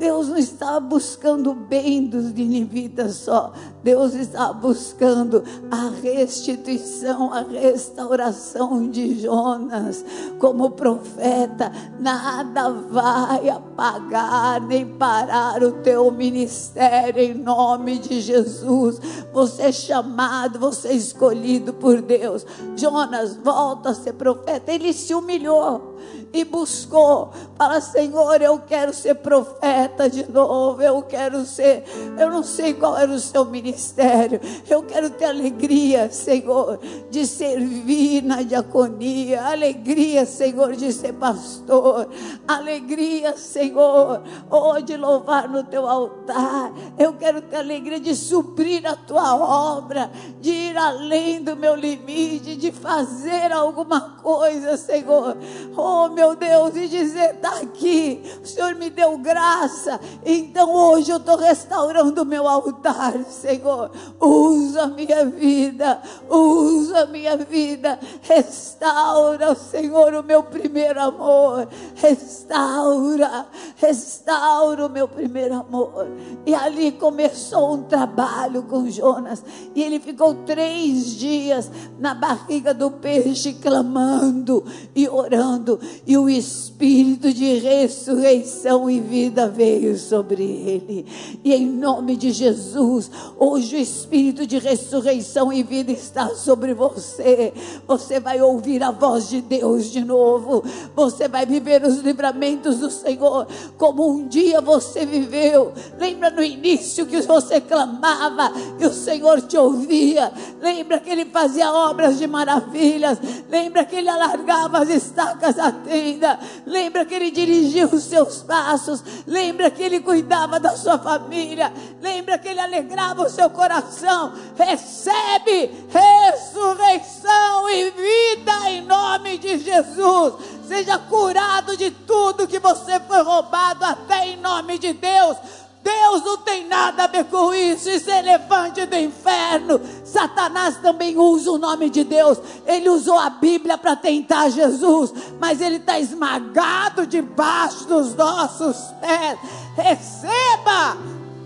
Deus 0.00 0.28
não 0.28 0.38
estava 0.38 0.80
buscando 0.80 1.50
o 1.50 1.54
bem 1.54 2.06
dos 2.06 2.32
ninivitas 2.32 3.16
só. 3.16 3.52
Deus 3.82 4.14
estava 4.14 4.54
buscando 4.54 5.44
a 5.70 5.90
restituição, 6.02 7.30
a 7.34 7.42
restauração 7.42 8.88
de 8.88 9.20
Jonas 9.20 10.02
como 10.38 10.70
profeta. 10.70 11.70
Nada 11.98 12.70
vai 12.70 13.50
apagar 13.50 14.62
nem 14.62 14.86
parar 14.86 15.62
o 15.62 15.72
teu 15.72 16.10
ministério 16.10 17.22
em 17.22 17.34
nome 17.34 17.98
de 17.98 18.22
Jesus. 18.22 18.98
Você 19.34 19.64
é 19.64 19.72
chamado, 19.72 20.58
você 20.58 20.88
é 20.88 20.94
escolhido 20.94 21.74
por 21.74 22.00
Deus. 22.00 22.46
Jonas 22.74 23.36
volta 23.36 23.90
a 23.90 23.94
ser 23.94 24.14
profeta. 24.14 24.72
Ele 24.72 24.94
se 24.94 25.14
humilhou. 25.14 25.89
E 26.32 26.44
buscou. 26.44 27.30
Fala, 27.56 27.80
Senhor, 27.80 28.40
eu 28.40 28.58
quero 28.60 28.92
ser 28.94 29.14
profeta 29.16 30.08
de 30.08 30.30
novo. 30.30 30.82
Eu 30.82 31.02
quero 31.02 31.44
ser. 31.44 31.84
Eu 32.18 32.30
não 32.30 32.42
sei 32.42 32.74
qual 32.74 32.96
era 32.96 33.10
o 33.10 33.18
seu 33.18 33.44
ministério. 33.44 34.40
Eu 34.68 34.82
quero 34.82 35.10
ter 35.10 35.26
alegria, 35.26 36.10
Senhor, 36.10 36.78
de 37.10 37.26
servir 37.26 38.22
na 38.22 38.42
diaconia. 38.42 39.42
Alegria, 39.44 40.24
Senhor, 40.26 40.76
de 40.76 40.92
ser 40.92 41.14
pastor. 41.14 42.08
Alegria, 42.46 43.36
Senhor, 43.36 44.22
oh, 44.50 44.80
de 44.80 44.96
louvar 44.96 45.48
no 45.48 45.64
teu 45.64 45.86
altar. 45.86 46.72
Eu 46.98 47.14
quero 47.14 47.42
ter 47.42 47.56
alegria 47.56 48.00
de 48.00 48.14
suprir 48.14 48.86
a 48.86 48.94
tua 48.94 49.36
obra, 49.36 50.10
de 50.40 50.50
ir 50.50 50.76
além 50.76 51.42
do 51.42 51.56
meu 51.56 51.74
limite, 51.74 52.56
de 52.56 52.70
fazer 52.70 53.52
alguma 53.52 54.00
coisa, 54.22 54.76
Senhor. 54.76 55.36
Oh, 55.76 55.89
meu 56.10 56.36
Deus, 56.36 56.76
e 56.76 56.88
dizer: 56.88 57.34
está 57.34 57.60
aqui, 57.60 58.22
o 58.42 58.46
Senhor 58.46 58.74
me 58.74 58.90
deu 58.90 59.16
graça, 59.18 60.00
então 60.24 60.72
hoje 60.72 61.10
eu 61.10 61.16
estou 61.16 61.36
restaurando 61.36 62.22
o 62.22 62.26
meu 62.26 62.46
altar, 62.46 63.14
Senhor. 63.24 63.90
Usa 64.20 64.86
minha 64.86 65.24
vida, 65.26 66.00
usa 66.28 67.06
minha 67.06 67.36
vida, 67.36 67.98
restaura, 68.22 69.54
Senhor, 69.54 70.14
o 70.14 70.22
meu 70.22 70.42
primeiro 70.42 71.00
amor, 71.00 71.68
restaura, 71.94 73.46
restaura 73.76 74.86
o 74.86 74.90
meu 74.90 75.08
primeiro 75.08 75.54
amor. 75.54 76.06
E 76.46 76.54
ali 76.54 76.92
começou 76.92 77.74
um 77.74 77.82
trabalho 77.82 78.62
com 78.62 78.90
Jonas, 78.90 79.42
e 79.74 79.82
ele 79.82 79.98
ficou 79.98 80.34
três 80.34 81.16
dias 81.16 81.70
na 81.98 82.14
barriga 82.14 82.74
do 82.74 82.90
peixe, 82.90 83.54
clamando 83.54 84.64
e 84.94 85.08
orando, 85.08 85.79
e 86.06 86.16
o 86.16 86.28
Espírito 86.28 87.32
de 87.32 87.58
ressurreição 87.58 88.90
e 88.90 89.00
vida 89.00 89.48
veio 89.48 89.98
sobre 89.98 90.44
ele. 90.44 91.06
E 91.44 91.54
em 91.54 91.66
nome 91.66 92.16
de 92.16 92.30
Jesus, 92.30 93.10
hoje 93.38 93.76
o 93.76 93.80
Espírito 93.80 94.46
de 94.46 94.58
ressurreição 94.58 95.52
e 95.52 95.62
vida 95.62 95.92
está 95.92 96.30
sobre 96.30 96.74
você. 96.74 97.52
Você 97.86 98.20
vai 98.20 98.40
ouvir 98.40 98.82
a 98.82 98.90
voz 98.90 99.28
de 99.28 99.40
Deus 99.40 99.90
de 99.90 100.04
novo. 100.04 100.62
Você 100.94 101.28
vai 101.28 101.44
viver 101.46 101.84
os 101.84 101.98
livramentos 101.98 102.78
do 102.78 102.90
Senhor 102.90 103.46
como 103.76 104.10
um 104.10 104.26
dia 104.26 104.60
você 104.60 105.04
viveu. 105.04 105.72
Lembra 105.98 106.30
no 106.30 106.42
início 106.42 107.06
que 107.06 107.20
você 107.22 107.60
clamava 107.60 108.52
e 108.78 108.86
o 108.86 108.92
Senhor 108.92 109.40
te 109.42 109.56
ouvia. 109.56 110.32
Lembra 110.60 110.98
que 110.98 111.10
ele 111.10 111.24
fazia 111.26 111.72
obras 111.72 112.18
de 112.18 112.26
maravilhas. 112.26 113.18
Lembra 113.48 113.84
que 113.84 113.96
ele 113.96 114.08
alargava 114.08 114.78
as 114.78 114.88
estacas 114.88 115.58
da 115.70 115.72
tenda. 115.72 116.38
Lembra 116.66 117.04
que 117.04 117.14
ele 117.14 117.30
dirigia 117.30 117.86
os 117.86 118.04
seus 118.04 118.42
passos. 118.42 119.02
Lembra 119.26 119.70
que 119.70 119.82
ele 119.82 120.00
cuidava 120.00 120.58
da 120.58 120.76
sua 120.76 120.98
família. 120.98 121.72
Lembra 122.00 122.38
que 122.38 122.48
ele 122.48 122.60
alegrava 122.60 123.22
o 123.22 123.30
seu 123.30 123.48
coração. 123.50 124.32
Recebe 124.56 125.70
ressurreição 125.88 127.70
e 127.70 127.90
vida 127.90 128.70
em 128.70 128.82
nome 128.82 129.38
de 129.38 129.58
Jesus. 129.58 130.34
Seja 130.66 130.98
curado 130.98 131.76
de 131.76 131.90
tudo 131.90 132.46
que 132.46 132.60
você 132.60 133.00
foi 133.00 133.22
roubado, 133.22 133.84
até 133.84 134.28
em 134.28 134.36
nome 134.36 134.78
de 134.78 134.92
Deus. 134.92 135.36
Deus 135.82 136.22
não 136.24 136.36
tem 136.38 136.66
nada 136.66 137.04
a 137.04 137.06
ver 137.06 137.24
com 137.24 137.54
isso. 137.54 137.88
Isso 137.88 138.10
é 138.10 138.20
levante 138.20 138.84
do 138.84 138.96
inferno. 138.96 139.80
Satanás 140.04 140.76
também 140.78 141.16
usa 141.16 141.52
o 141.52 141.58
nome 141.58 141.88
de 141.88 142.04
Deus. 142.04 142.38
Ele 142.66 142.88
usou 142.88 143.18
a 143.18 143.30
Bíblia 143.30 143.78
para 143.78 143.96
tentar 143.96 144.50
Jesus, 144.50 145.12
mas 145.38 145.60
ele 145.60 145.76
está 145.76 145.98
esmagado 145.98 147.06
debaixo 147.06 147.86
dos 147.86 148.14
nossos 148.14 148.76
pés. 149.00 149.38
Receba, 149.76 150.98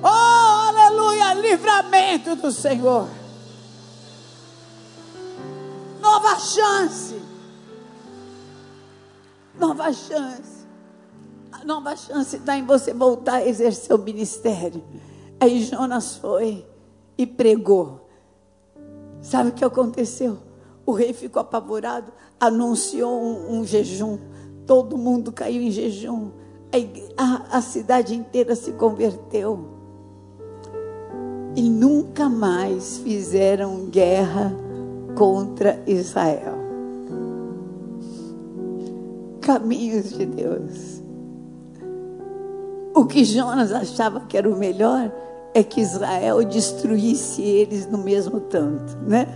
oh 0.03 0.69
aleluia, 0.69 1.35
livramento 1.35 2.35
do 2.35 2.51
Senhor. 2.51 3.09
Nova 6.01 6.39
chance. 6.39 7.23
Nova 9.59 9.93
chance 9.93 10.54
nova 11.65 11.97
chance 11.97 12.37
está 12.37 12.57
em 12.57 12.65
você 12.65 12.93
voltar 12.93 13.37
a 13.37 13.47
exercer 13.47 13.95
o 13.95 13.99
ministério. 13.99 14.83
Aí 15.41 15.63
Jonas 15.63 16.17
foi 16.17 16.65
e 17.19 17.27
pregou. 17.27 18.09
Sabe 19.21 19.51
o 19.51 19.53
que 19.53 19.65
aconteceu? 19.65 20.39
O 20.87 20.93
rei 20.93 21.13
ficou 21.13 21.41
apavorado, 21.41 22.13
anunciou 22.39 23.21
um, 23.21 23.59
um 23.59 23.65
jejum. 23.65 24.19
Todo 24.67 24.99
mundo 24.99 25.33
caiu 25.33 25.63
em 25.63 25.71
jejum. 25.71 26.31
A, 27.17 27.23
a, 27.23 27.59
a 27.59 27.61
cidade 27.63 28.15
inteira 28.15 28.55
se 28.55 28.73
converteu. 28.73 29.73
E 31.57 31.63
nunca 31.71 32.29
mais 32.29 32.99
fizeram 32.99 33.87
guerra 33.87 34.53
contra 35.15 35.83
Israel. 35.87 36.55
Caminhos 39.41 40.11
de 40.11 40.27
Deus. 40.27 40.94
O 42.95 43.05
que 43.07 43.25
Jonas 43.25 43.73
achava 43.73 44.21
que 44.21 44.39
era 44.39 44.49
o 44.49 44.57
melhor 44.57 45.11
é 45.53 45.65
que 45.65 45.81
Israel 45.81 46.45
destruísse 46.45 47.43
eles 47.43 47.87
no 47.89 47.99
mesmo 47.99 48.39
tanto, 48.39 48.97
né? 49.07 49.27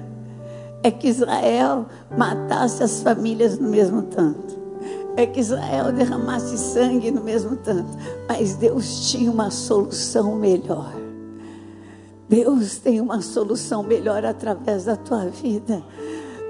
É 0.80 0.92
que 0.92 1.08
Israel 1.08 1.86
matasse 2.16 2.84
as 2.84 3.02
famílias 3.02 3.58
no 3.58 3.68
mesmo 3.68 4.02
tanto. 4.02 4.56
É 5.16 5.26
que 5.26 5.40
Israel 5.40 5.90
derramasse 5.90 6.56
sangue 6.56 7.10
no 7.10 7.20
mesmo 7.20 7.56
tanto. 7.56 7.98
Mas 8.28 8.54
Deus 8.54 9.10
tinha 9.10 9.28
uma 9.28 9.50
solução 9.50 10.36
melhor. 10.36 10.92
Deus 12.28 12.78
tem 12.78 13.00
uma 13.00 13.20
solução 13.20 13.82
melhor 13.82 14.24
através 14.24 14.84
da 14.84 14.94
tua 14.94 15.24
vida. 15.26 15.82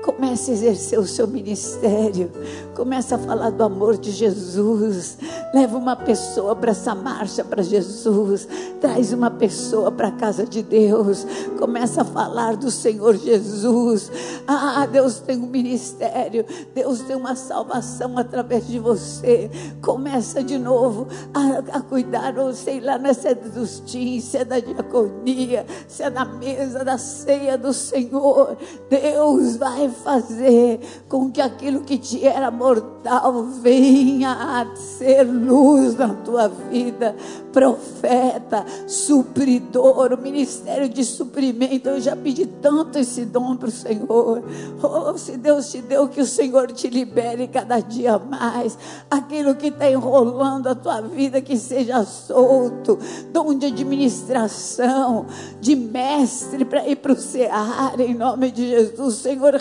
Comece 0.08 0.50
a 0.50 0.54
exercer 0.54 0.98
o 0.98 1.06
seu 1.06 1.28
ministério. 1.28 2.32
Comece 2.74 3.14
a 3.14 3.18
falar 3.18 3.50
do 3.50 3.62
amor 3.62 3.98
de 3.98 4.10
Jesus. 4.10 5.18
Leva 5.52 5.76
uma 5.76 5.94
pessoa 5.94 6.56
para 6.56 6.70
essa 6.70 6.94
marcha 6.94 7.44
para 7.44 7.62
Jesus. 7.62 8.48
Traz 8.80 9.12
uma 9.12 9.30
pessoa 9.30 9.92
para 9.92 10.08
a 10.08 10.12
casa 10.12 10.46
de 10.46 10.62
Deus. 10.62 11.26
Começa 11.58 12.00
a 12.00 12.04
falar 12.06 12.56
do 12.56 12.70
Senhor 12.70 13.18
Jesus. 13.18 14.10
Ah, 14.46 14.86
Deus 14.86 15.20
tem 15.20 15.36
um 15.36 15.46
ministério. 15.46 16.46
Deus 16.74 17.02
tem 17.02 17.14
uma 17.14 17.36
salvação 17.36 18.16
através 18.16 18.66
de 18.66 18.78
você. 18.78 19.50
Começa 19.82 20.42
de 20.42 20.56
novo 20.56 21.06
a, 21.34 21.76
a 21.76 21.80
cuidar, 21.82 22.38
ou 22.38 22.54
sei 22.54 22.80
lá, 22.80 22.96
não 22.96 23.10
é 23.10 23.12
se 23.12 23.28
é 23.28 23.34
dos 23.34 23.80
teens, 23.80 24.24
se 24.24 24.38
é 24.38 24.44
da 24.44 24.58
diaconia, 24.58 25.66
se 25.86 26.02
é 26.02 26.08
da 26.08 26.24
mesa 26.24 26.82
da 26.82 26.96
ceia 26.96 27.58
do 27.58 27.74
Senhor. 27.74 28.56
Deus 28.88 29.56
vai 29.56 29.88
fazer 29.98 30.80
com 31.08 31.30
que 31.30 31.40
aquilo 31.40 31.80
que 31.80 31.98
te 31.98 32.26
era 32.26 32.50
mortal 32.50 33.44
venha 33.60 34.32
a 34.32 34.76
ser 34.76 35.22
luz 35.24 35.96
na 35.96 36.14
tua 36.14 36.48
vida. 36.48 37.14
Profeta, 37.52 38.64
supridor, 38.86 40.20
ministério 40.20 40.88
de 40.88 41.04
suprimento. 41.04 41.88
Eu 41.88 42.00
já 42.00 42.14
pedi 42.14 42.46
tanto 42.46 42.98
esse 42.98 43.24
dom 43.24 43.56
para 43.56 43.68
o 43.68 43.72
Senhor. 43.72 44.42
Oh, 44.82 45.18
se 45.18 45.36
Deus 45.36 45.70
te 45.70 45.80
deu, 45.80 46.08
que 46.08 46.20
o 46.20 46.26
Senhor 46.26 46.70
te 46.72 46.88
libere 46.88 47.48
cada 47.48 47.80
dia 47.80 48.18
mais. 48.18 48.78
Aquilo 49.10 49.54
que 49.54 49.68
está 49.68 49.90
enrolando 49.90 50.68
a 50.68 50.74
tua 50.74 51.00
vida, 51.00 51.40
que 51.40 51.56
seja 51.56 52.04
solto. 52.04 52.98
Dom 53.32 53.54
de 53.54 53.66
administração, 53.66 55.26
de 55.60 55.74
mestre 55.74 56.64
para 56.64 56.86
ir 56.86 56.96
para 56.96 57.12
o 57.12 57.16
Ceará, 57.16 57.92
em 57.98 58.14
nome 58.14 58.50
de 58.50 58.68
Jesus. 58.68 59.16
Senhor, 59.16 59.54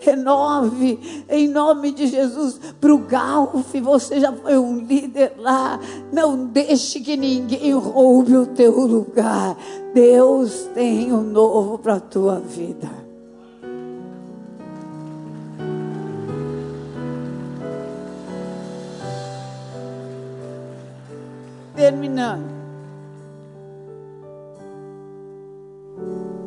renove 0.00 1.24
em 1.28 1.48
nome 1.48 1.92
de 1.92 2.06
Jesus 2.06 2.60
para 2.80 2.94
o 2.94 2.98
Galf. 2.98 3.74
Você 3.80 4.20
já 4.20 4.32
foi 4.32 4.58
um 4.58 4.78
líder 4.78 5.34
lá. 5.38 5.78
Não 6.12 6.46
deixe 6.46 7.00
que 7.00 7.16
ninguém 7.16 7.72
roube 7.72 8.36
o 8.36 8.46
teu 8.46 8.78
lugar. 8.80 9.56
Deus 9.94 10.68
tem 10.74 11.12
um 11.12 11.22
novo 11.22 11.78
para 11.78 11.94
a 11.94 12.00
tua 12.00 12.38
vida. 12.38 12.88
Terminando. 21.74 22.60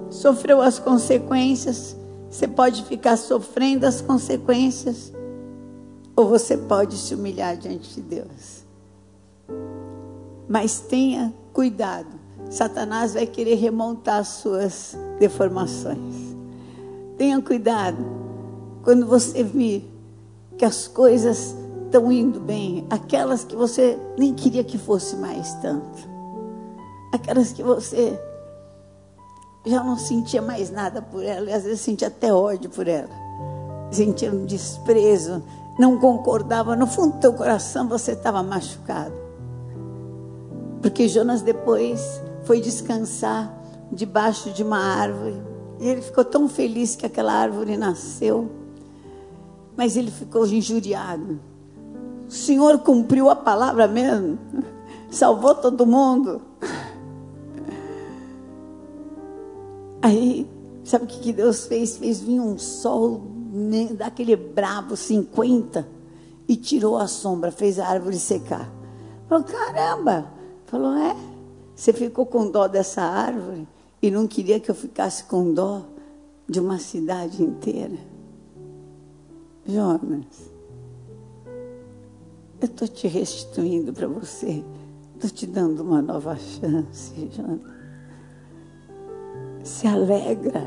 Sofreu 0.09 0.61
as 0.61 0.79
consequências 0.79 1.97
você 2.33 2.47
pode 2.47 2.83
ficar 2.85 3.15
sofrendo 3.15 3.85
as 3.85 4.01
consequências, 4.01 5.13
ou 6.15 6.27
você 6.27 6.57
pode 6.57 6.97
se 6.97 7.13
humilhar 7.13 7.55
diante 7.55 7.93
de 7.93 8.01
Deus. 8.01 8.63
Mas 10.49 10.79
tenha 10.79 11.31
cuidado, 11.53 12.07
Satanás 12.49 13.13
vai 13.13 13.27
querer 13.27 13.53
remontar 13.53 14.17
as 14.17 14.29
suas 14.29 14.97
deformações. 15.19 16.35
Tenha 17.19 17.39
cuidado 17.39 18.03
quando 18.81 19.05
você 19.05 19.43
vir 19.43 19.87
que 20.57 20.65
as 20.65 20.87
coisas 20.87 21.55
estão 21.85 22.11
indo 22.11 22.39
bem, 22.39 22.87
aquelas 22.89 23.43
que 23.43 23.55
você 23.55 23.95
nem 24.17 24.33
queria 24.33 24.63
que 24.63 24.79
fosse 24.79 25.15
mais 25.17 25.53
tanto, 25.61 26.09
aquelas 27.11 27.53
que 27.53 27.61
você 27.61 28.19
já 29.65 29.83
não 29.83 29.97
sentia 29.97 30.41
mais 30.41 30.69
nada 30.69 31.01
por 31.01 31.23
ela, 31.23 31.49
e 31.49 31.53
às 31.53 31.63
vezes 31.63 31.81
sentia 31.81 32.07
até 32.09 32.33
ódio 32.33 32.69
por 32.69 32.87
ela, 32.87 33.09
sentia 33.91 34.31
um 34.31 34.45
desprezo, 34.45 35.41
não 35.79 35.97
concordava, 35.97 36.75
no 36.75 36.85
fundo 36.85 37.13
do 37.13 37.19
teu 37.19 37.33
coração 37.33 37.87
você 37.87 38.11
estava 38.11 38.43
machucado. 38.43 39.13
Porque 40.81 41.07
Jonas 41.07 41.41
depois 41.41 42.21
foi 42.43 42.59
descansar 42.59 43.53
debaixo 43.91 44.51
de 44.51 44.63
uma 44.63 44.77
árvore, 44.77 45.41
e 45.79 45.87
ele 45.87 46.01
ficou 46.01 46.25
tão 46.25 46.47
feliz 46.49 46.95
que 46.95 47.05
aquela 47.05 47.33
árvore 47.33 47.77
nasceu, 47.77 48.49
mas 49.77 49.95
ele 49.95 50.11
ficou 50.11 50.45
injuriado. 50.45 51.39
O 52.27 52.31
Senhor 52.31 52.79
cumpriu 52.79 53.29
a 53.29 53.35
palavra 53.35 53.87
mesmo, 53.87 54.37
salvou 55.09 55.55
todo 55.55 55.85
mundo. 55.85 56.41
Aí, 60.03 60.45
sabe 60.83 61.05
o 61.05 61.07
que 61.07 61.31
Deus 61.31 61.65
fez? 61.65 61.95
Fez 61.95 62.19
vir 62.19 62.41
um 62.41 62.57
sol 62.57 63.21
né, 63.53 63.87
daquele 63.93 64.35
bravo 64.35 64.97
50 64.97 65.87
e 66.45 66.57
tirou 66.57 66.97
a 66.97 67.07
sombra, 67.07 67.53
fez 67.53 67.79
a 67.79 67.87
árvore 67.87 68.19
secar. 68.19 68.69
Falou, 69.29 69.45
caramba! 69.45 70.29
Falou, 70.65 70.91
é, 70.97 71.15
você 71.73 71.93
ficou 71.93 72.25
com 72.25 72.51
dó 72.51 72.67
dessa 72.67 73.01
árvore 73.01 73.65
e 74.01 74.11
não 74.11 74.27
queria 74.27 74.59
que 74.59 74.69
eu 74.69 74.75
ficasse 74.75 75.23
com 75.23 75.53
dó 75.53 75.83
de 76.49 76.59
uma 76.59 76.79
cidade 76.79 77.41
inteira. 77.41 77.97
Jonas, 79.65 80.51
eu 82.59 82.65
estou 82.65 82.89
te 82.89 83.07
restituindo 83.07 83.93
para 83.93 84.07
você. 84.09 84.65
Estou 85.15 85.29
te 85.29 85.47
dando 85.47 85.81
uma 85.81 86.01
nova 86.01 86.35
chance, 86.35 87.13
Jonas 87.31 87.72
se 89.63 89.87
alegra 89.87 90.63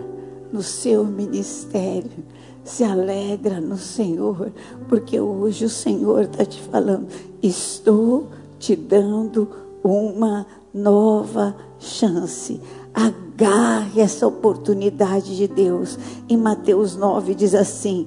no 0.53 0.63
seu 0.63 1.05
ministério, 1.05 2.25
se 2.65 2.83
alegra 2.83 3.61
no 3.61 3.77
Senhor, 3.77 4.53
porque 4.89 5.21
hoje 5.21 5.67
o 5.67 5.71
Senhor 5.71 6.23
está 6.23 6.45
te 6.45 6.61
falando: 6.61 7.07
estou 7.43 8.29
te 8.59 8.75
dando 8.75 9.49
uma 9.85 10.47
nova 10.73 11.55
chance. 11.79 12.61
Agarre 12.93 14.01
essa 14.01 14.27
oportunidade 14.27 15.37
de 15.37 15.47
Deus. 15.47 15.99
Em 16.29 16.37
Mateus 16.37 16.97
9 16.97 17.35
diz 17.35 17.55
assim: 17.55 18.07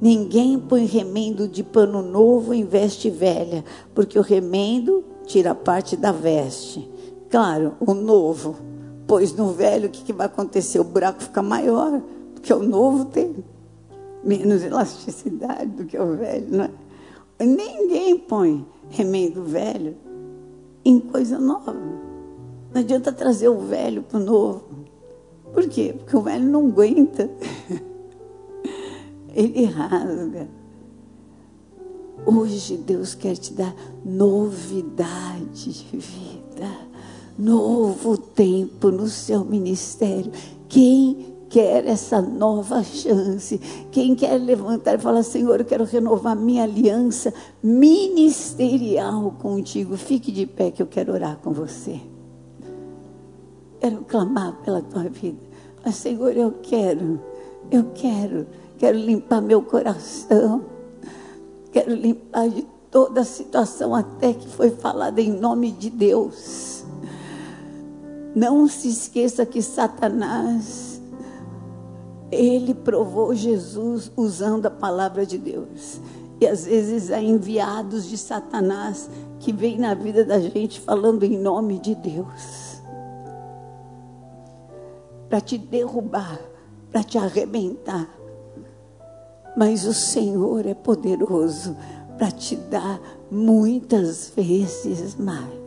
Ninguém 0.00 0.58
põe 0.58 0.84
remendo 0.84 1.48
de 1.48 1.62
pano 1.62 2.02
novo 2.02 2.52
em 2.52 2.64
veste 2.64 3.08
velha, 3.08 3.64
porque 3.94 4.18
o 4.18 4.22
remendo 4.22 5.02
tira 5.24 5.54
parte 5.54 5.96
da 5.96 6.12
veste. 6.12 6.88
Claro, 7.30 7.72
o 7.80 7.94
novo 7.94 8.54
Pois 9.06 9.32
no 9.32 9.52
velho, 9.52 9.88
o 9.88 9.90
que, 9.90 10.02
que 10.02 10.12
vai 10.12 10.26
acontecer? 10.26 10.80
O 10.80 10.84
buraco 10.84 11.22
fica 11.22 11.42
maior, 11.42 12.00
porque 12.34 12.52
o 12.52 12.62
novo 12.62 13.04
tem 13.04 13.44
menos 14.24 14.64
elasticidade 14.64 15.66
do 15.66 15.84
que 15.84 15.96
o 15.96 16.16
velho, 16.16 16.46
não 16.50 16.64
é? 16.64 16.70
Ninguém 17.44 18.18
põe 18.18 18.66
remendo 18.90 19.44
velho 19.44 19.96
em 20.84 20.98
coisa 20.98 21.38
nova. 21.38 21.72
Não 22.72 22.80
adianta 22.80 23.12
trazer 23.12 23.48
o 23.48 23.60
velho 23.60 24.02
para 24.02 24.18
o 24.18 24.24
novo. 24.24 24.64
Por 25.52 25.68
quê? 25.68 25.94
Porque 25.96 26.16
o 26.16 26.22
velho 26.22 26.44
não 26.44 26.66
aguenta. 26.66 27.30
Ele 29.34 29.66
rasga. 29.66 30.48
Hoje 32.24 32.76
Deus 32.76 33.14
quer 33.14 33.36
te 33.36 33.52
dar 33.52 33.74
novidade 34.04 35.72
de 35.72 35.96
vida 35.96 36.95
novo 37.38 38.16
tempo 38.16 38.90
no 38.90 39.08
seu 39.08 39.44
ministério. 39.44 40.32
Quem 40.68 41.34
quer 41.48 41.86
essa 41.86 42.20
nova 42.20 42.82
chance? 42.82 43.58
Quem 43.90 44.14
quer 44.14 44.38
levantar 44.38 44.94
e 44.94 44.98
falar: 44.98 45.22
Senhor, 45.22 45.60
eu 45.60 45.66
quero 45.66 45.84
renovar 45.84 46.36
minha 46.36 46.64
aliança 46.64 47.32
ministerial 47.62 49.34
contigo? 49.38 49.96
Fique 49.96 50.32
de 50.32 50.46
pé 50.46 50.70
que 50.70 50.82
eu 50.82 50.86
quero 50.86 51.12
orar 51.12 51.38
com 51.38 51.52
você. 51.52 52.00
Quero 53.80 53.98
clamar 54.04 54.54
pela 54.64 54.82
tua 54.82 55.04
vida. 55.04 55.38
Mas, 55.84 55.96
Senhor, 55.96 56.36
eu 56.36 56.52
quero, 56.62 57.20
eu 57.70 57.84
quero, 57.94 58.46
quero 58.78 58.98
limpar 58.98 59.40
meu 59.40 59.62
coração. 59.62 60.64
Quero 61.70 61.94
limpar 61.94 62.48
de 62.48 62.66
toda 62.90 63.20
a 63.20 63.24
situação 63.24 63.94
até 63.94 64.32
que 64.32 64.48
foi 64.48 64.70
falada 64.70 65.20
em 65.20 65.30
nome 65.30 65.70
de 65.70 65.90
Deus 65.90 66.75
não 68.36 68.68
se 68.68 68.88
esqueça 68.88 69.46
que 69.46 69.62
Satanás, 69.62 71.00
ele 72.30 72.74
provou 72.74 73.34
Jesus 73.34 74.12
usando 74.14 74.66
a 74.66 74.70
palavra 74.70 75.24
de 75.24 75.38
Deus. 75.38 75.98
E 76.38 76.46
às 76.46 76.66
vezes 76.66 77.10
há 77.10 77.18
enviados 77.18 78.06
de 78.06 78.18
Satanás 78.18 79.08
que 79.38 79.54
vêm 79.54 79.78
na 79.78 79.94
vida 79.94 80.22
da 80.22 80.38
gente 80.38 80.78
falando 80.78 81.22
em 81.22 81.38
nome 81.38 81.78
de 81.78 81.94
Deus. 81.94 82.82
Para 85.30 85.40
te 85.40 85.56
derrubar, 85.56 86.38
para 86.92 87.02
te 87.02 87.16
arrebentar. 87.16 88.06
Mas 89.56 89.86
o 89.86 89.94
Senhor 89.94 90.66
é 90.66 90.74
poderoso 90.74 91.74
para 92.18 92.30
te 92.30 92.54
dar 92.54 93.00
muitas 93.30 94.30
vezes 94.36 95.14
mais 95.14 95.65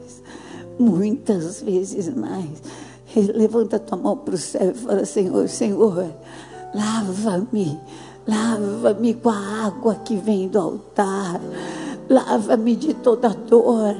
muitas 0.79 1.61
vezes 1.61 2.13
mais. 2.15 2.49
Levanta 3.15 3.77
tua 3.77 3.97
mão 3.97 4.15
para 4.15 4.35
o 4.35 4.37
céu 4.37 4.71
e 4.71 4.73
fala: 4.73 5.05
Senhor, 5.05 5.49
Senhor, 5.49 6.11
lava-me, 6.73 7.77
lava-me 8.27 9.13
com 9.15 9.29
a 9.29 9.65
água 9.65 9.95
que 9.95 10.15
vem 10.15 10.47
do 10.47 10.59
altar, 10.59 11.41
lava-me 12.09 12.75
de 12.75 12.93
toda 12.93 13.29
dor, 13.29 13.95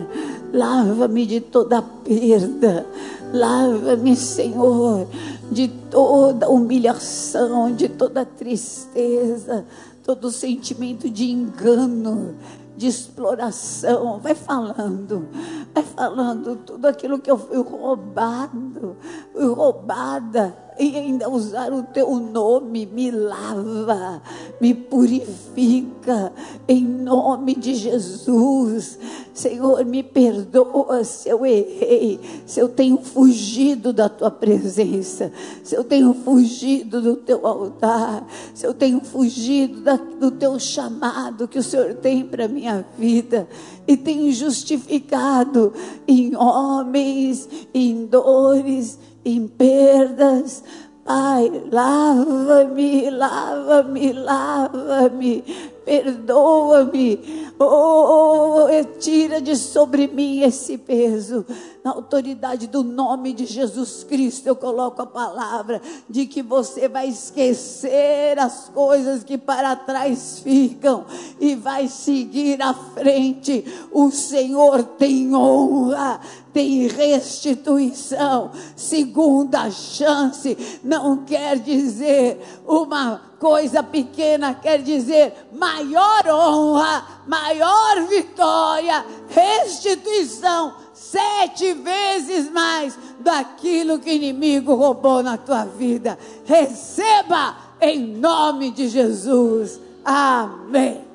lava-me 0.53 1.25
de 1.25 1.41
toda 1.41 1.81
perda, 1.81 2.85
lava-me, 3.33 4.15
Senhor, 4.15 5.07
de 5.51 5.67
toda 5.89 6.49
humilhação, 6.49 7.73
de 7.73 7.89
toda 7.89 8.23
tristeza, 8.23 9.65
todo 10.03 10.31
sentimento 10.31 11.09
de 11.09 11.31
engano, 11.31 12.35
de 12.79 12.87
exploração. 12.87 14.19
Vai 14.19 14.33
falando, 14.33 15.27
vai 15.73 15.83
falando 15.83 16.55
tudo 16.55 16.87
aquilo 16.87 17.19
que 17.19 17.29
eu 17.29 17.37
fui 17.37 17.61
roubado, 17.61 18.95
fui 19.33 19.45
roubada 19.53 20.55
e 20.79 20.95
ainda 20.95 21.29
usar 21.29 21.73
o 21.73 21.83
teu 21.83 22.15
nome 22.15 22.85
me 22.85 23.11
lava, 23.11 24.21
me 24.61 24.73
purifica, 24.73 26.31
em 26.67 26.85
nome 26.85 27.53
de 27.53 27.75
Jesus. 27.75 28.97
Senhor, 29.33 29.83
me 29.83 30.01
perdoa 30.01 31.03
se 31.03 31.27
eu 31.27 31.45
errei, 31.45 32.19
se 32.45 32.61
eu 32.61 32.69
tenho 32.69 32.97
fugido 32.99 33.91
da 33.91 34.07
tua 34.07 34.31
presença, 34.31 35.33
se 35.63 35.75
eu 35.75 35.83
tenho 35.83 36.13
fugido 36.13 37.01
do 37.01 37.15
teu 37.17 37.45
altar, 37.45 38.25
se 38.53 38.65
eu 38.65 38.73
tenho 38.73 39.01
fugido 39.01 39.81
da, 39.81 39.95
do 39.95 40.31
teu 40.31 40.57
chamado 40.59 41.47
que 41.47 41.59
o 41.59 41.63
Senhor 41.63 41.95
tem 41.95 42.25
para 42.25 42.47
minha 42.47 42.85
vida 42.97 43.49
e 43.85 43.97
tenho 43.97 44.31
justificado 44.31 45.73
em 46.07 46.35
homens, 46.35 47.49
em 47.73 48.05
dores, 48.05 48.97
em 49.29 49.47
perdas. 49.47 50.63
Pai, 51.09 51.63
lava-me, 51.71 53.09
lava-me, 53.09 54.13
lava-me, 54.13 55.43
perdoa-me, 55.83 57.49
oh, 57.59 58.67
tira 58.99 59.41
de 59.41 59.55
sobre 59.55 60.05
mim 60.05 60.41
esse 60.41 60.77
peso. 60.77 61.43
Na 61.83 61.91
autoridade 61.91 62.67
do 62.67 62.83
nome 62.83 63.33
de 63.33 63.47
Jesus 63.47 64.03
Cristo, 64.03 64.45
eu 64.45 64.55
coloco 64.55 65.01
a 65.01 65.05
palavra 65.07 65.81
de 66.07 66.27
que 66.27 66.43
você 66.43 66.87
vai 66.87 67.07
esquecer 67.07 68.37
as 68.37 68.69
coisas 68.69 69.23
que 69.23 69.35
para 69.35 69.75
trás 69.75 70.39
ficam 70.43 71.05
e 71.39 71.55
vai 71.55 71.87
seguir 71.87 72.61
à 72.61 72.71
frente. 72.71 73.65
O 73.91 74.11
Senhor 74.11 74.83
tem 74.83 75.33
honra, 75.33 76.19
tem 76.53 76.87
restituição, 76.87 78.51
segunda 78.75 79.69
chance. 79.71 80.57
Não 80.83 81.23
quer 81.23 81.59
dizer 81.59 82.39
uma 82.67 83.21
coisa 83.39 83.81
pequena, 83.81 84.53
quer 84.53 84.81
dizer 84.81 85.33
maior 85.51 86.27
honra, 86.27 87.21
maior 87.27 88.07
vitória, 88.07 89.05
restituição 89.29 90.73
sete 90.93 91.73
vezes 91.73 92.51
mais 92.51 92.97
daquilo 93.19 93.99
que 93.99 94.09
o 94.09 94.13
inimigo 94.13 94.75
roubou 94.75 95.23
na 95.23 95.37
tua 95.37 95.65
vida. 95.65 96.19
Receba 96.45 97.55
em 97.81 97.99
nome 97.99 98.71
de 98.71 98.87
Jesus. 98.87 99.79
Amém. 100.03 101.08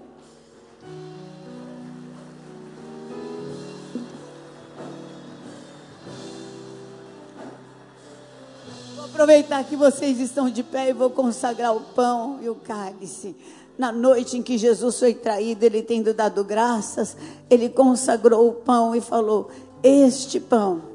Aproveitar 9.15 9.63
que 9.63 9.77
vocês 9.77 10.19
estão 10.19 10.51
de 10.51 10.65
pé 10.65 10.91
e 10.91 10.93
vou 10.93 11.09
consagrar 11.09 11.75
o 11.75 11.81
pão 11.81 12.41
e 12.43 12.49
o 12.49 12.57
cálice. 12.57 13.37
Na 13.79 13.93
noite 13.93 14.37
em 14.37 14.43
que 14.43 14.59
Jesus 14.59 14.99
foi 14.99 15.15
traído, 15.15 15.65
ele 15.65 15.83
tendo 15.83 16.13
dado 16.13 16.43
graças, 16.43 17.17
ele 17.49 17.69
consagrou 17.69 18.49
o 18.49 18.55
pão 18.55 18.95
e 18.95 19.01
falou: 19.01 19.51
Este 19.85 20.41
pão 20.41 20.93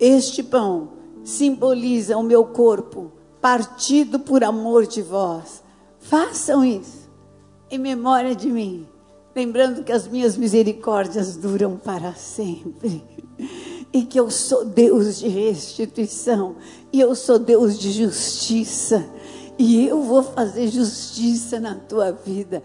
Este 0.00 0.42
pão 0.42 1.01
simboliza 1.24 2.16
o 2.16 2.22
meu 2.22 2.44
corpo, 2.44 3.12
partido 3.40 4.18
por 4.18 4.44
amor 4.44 4.86
de 4.86 5.02
vós. 5.02 5.62
Façam 5.98 6.64
isso 6.64 7.10
em 7.70 7.78
memória 7.78 8.34
de 8.34 8.48
mim, 8.50 8.86
lembrando 9.34 9.82
que 9.82 9.92
as 9.92 10.06
minhas 10.06 10.36
misericórdias 10.36 11.36
duram 11.36 11.76
para 11.76 12.14
sempre. 12.14 13.02
E 13.94 14.04
que 14.06 14.18
eu 14.18 14.30
sou 14.30 14.64
Deus 14.64 15.18
de 15.18 15.28
restituição, 15.28 16.56
e 16.90 16.98
eu 16.98 17.14
sou 17.14 17.38
Deus 17.38 17.78
de 17.78 17.92
justiça, 17.92 19.04
e 19.58 19.86
eu 19.86 20.00
vou 20.00 20.22
fazer 20.22 20.68
justiça 20.68 21.60
na 21.60 21.74
tua 21.74 22.10
vida. 22.10 22.62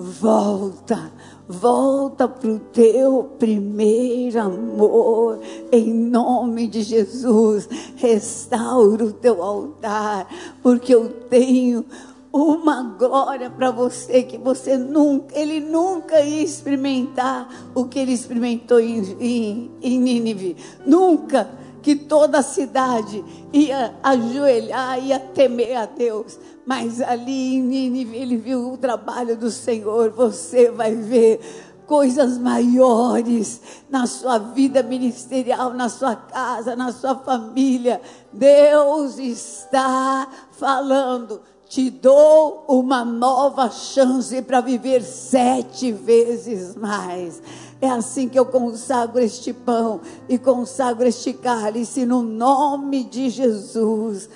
Volta, 0.00 1.12
Volta 1.46 2.26
para 2.26 2.48
o 2.48 2.58
teu 2.58 3.34
primeiro 3.38 4.40
amor, 4.40 5.40
em 5.70 5.92
nome 5.92 6.68
de 6.68 6.80
Jesus. 6.80 7.68
Restaura 7.96 9.04
o 9.04 9.12
teu 9.12 9.42
altar, 9.42 10.26
porque 10.62 10.94
eu 10.94 11.08
tenho 11.28 11.84
uma 12.32 12.94
glória 12.96 13.50
para 13.50 13.70
você 13.72 14.22
que 14.22 14.38
você 14.38 14.78
nunca, 14.78 15.38
ele 15.38 15.60
nunca 15.60 16.20
ia 16.20 16.42
experimentar 16.42 17.48
o 17.74 17.84
que 17.84 17.98
ele 17.98 18.12
experimentou 18.12 18.80
em, 18.80 19.02
em, 19.20 19.70
em 19.82 19.98
Nínive. 19.98 20.56
Nunca 20.86 21.50
que 21.82 21.96
toda 21.96 22.38
a 22.38 22.42
cidade 22.42 23.24
ia 23.52 23.94
ajoelhar, 24.02 25.02
ia 25.04 25.18
temer 25.18 25.76
a 25.76 25.86
Deus. 25.86 26.38
Mas 26.66 27.00
ali 27.00 27.56
em 27.56 27.62
Nínive 27.62 28.16
ele 28.16 28.36
viu 28.36 28.72
o 28.72 28.76
trabalho 28.76 29.36
do 29.36 29.50
Senhor. 29.50 30.10
Você 30.10 30.70
vai 30.70 30.94
ver 30.94 31.40
coisas 31.86 32.38
maiores 32.38 33.60
na 33.90 34.06
sua 34.06 34.38
vida 34.38 34.80
ministerial, 34.80 35.74
na 35.74 35.88
sua 35.88 36.14
casa, 36.14 36.76
na 36.76 36.92
sua 36.92 37.16
família. 37.16 38.00
Deus 38.32 39.18
está 39.18 40.28
falando. 40.52 41.40
Te 41.68 41.90
dou 41.90 42.64
uma 42.68 43.04
nova 43.04 43.70
chance 43.70 44.40
para 44.42 44.60
viver 44.60 45.02
sete 45.02 45.90
vezes 45.90 46.76
mais. 46.76 47.42
É 47.80 47.88
assim 47.88 48.28
que 48.28 48.38
eu 48.38 48.44
consagro 48.44 49.20
este 49.20 49.52
pão 49.52 50.00
e 50.28 50.36
consagro 50.36 51.06
este 51.06 51.32
cálice 51.32 52.04
no 52.04 52.22
nome 52.22 53.04
de 53.04 53.30
Jesus. 53.30 54.28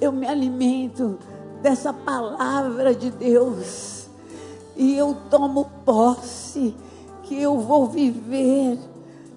Eu 0.00 0.10
me 0.10 0.26
alimento 0.26 1.18
dessa 1.62 1.92
palavra 1.92 2.94
de 2.94 3.10
Deus 3.10 4.06
e 4.76 4.96
eu 4.96 5.16
tomo 5.30 5.70
posse 5.84 6.74
que 7.22 7.40
eu 7.40 7.58
vou 7.58 7.86
viver 7.86 8.78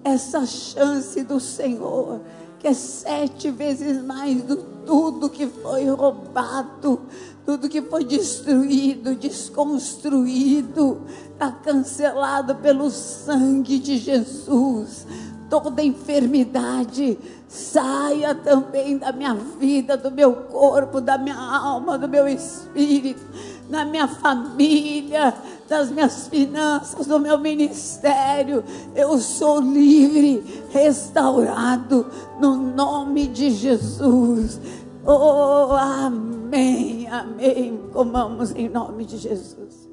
essa 0.03 0.45
chance 0.45 1.23
do 1.23 1.39
Senhor, 1.39 2.21
que 2.63 2.69
é 2.69 2.73
sete 2.73 3.51
vezes 3.51 4.01
mais 4.01 4.41
do 4.41 4.55
tudo 4.85 5.29
que 5.29 5.45
foi 5.47 5.83
roubado, 5.89 7.01
tudo 7.45 7.67
que 7.67 7.81
foi 7.81 8.05
destruído, 8.05 9.15
desconstruído, 9.15 11.01
está 11.33 11.51
cancelado 11.51 12.55
pelo 12.55 12.89
sangue 12.89 13.77
de 13.79 13.97
Jesus. 13.97 15.05
Toda 15.49 15.83
enfermidade 15.83 17.19
saia 17.49 18.33
também 18.33 18.97
da 18.97 19.11
minha 19.11 19.35
vida, 19.35 19.97
do 19.97 20.09
meu 20.09 20.33
corpo, 20.33 21.01
da 21.01 21.17
minha 21.17 21.35
alma, 21.35 21.97
do 21.97 22.07
meu 22.07 22.29
espírito, 22.29 23.21
na 23.69 23.83
minha 23.83 24.07
família, 24.07 25.33
das 25.73 25.89
minhas 25.89 26.27
finanças, 26.27 27.07
do 27.07 27.19
meu 27.19 27.39
ministério. 27.39 28.63
Eu 28.95 29.17
sou 29.17 29.59
livre, 29.59 30.43
restaurado, 30.69 32.05
no 32.39 32.55
nome 32.55 33.27
de 33.27 33.49
Jesus. 33.49 34.59
Oh, 35.03 35.73
amém, 35.73 37.07
amém. 37.07 37.79
Comamos 37.91 38.51
em 38.51 38.69
nome 38.69 39.03
de 39.03 39.17
Jesus. 39.17 39.89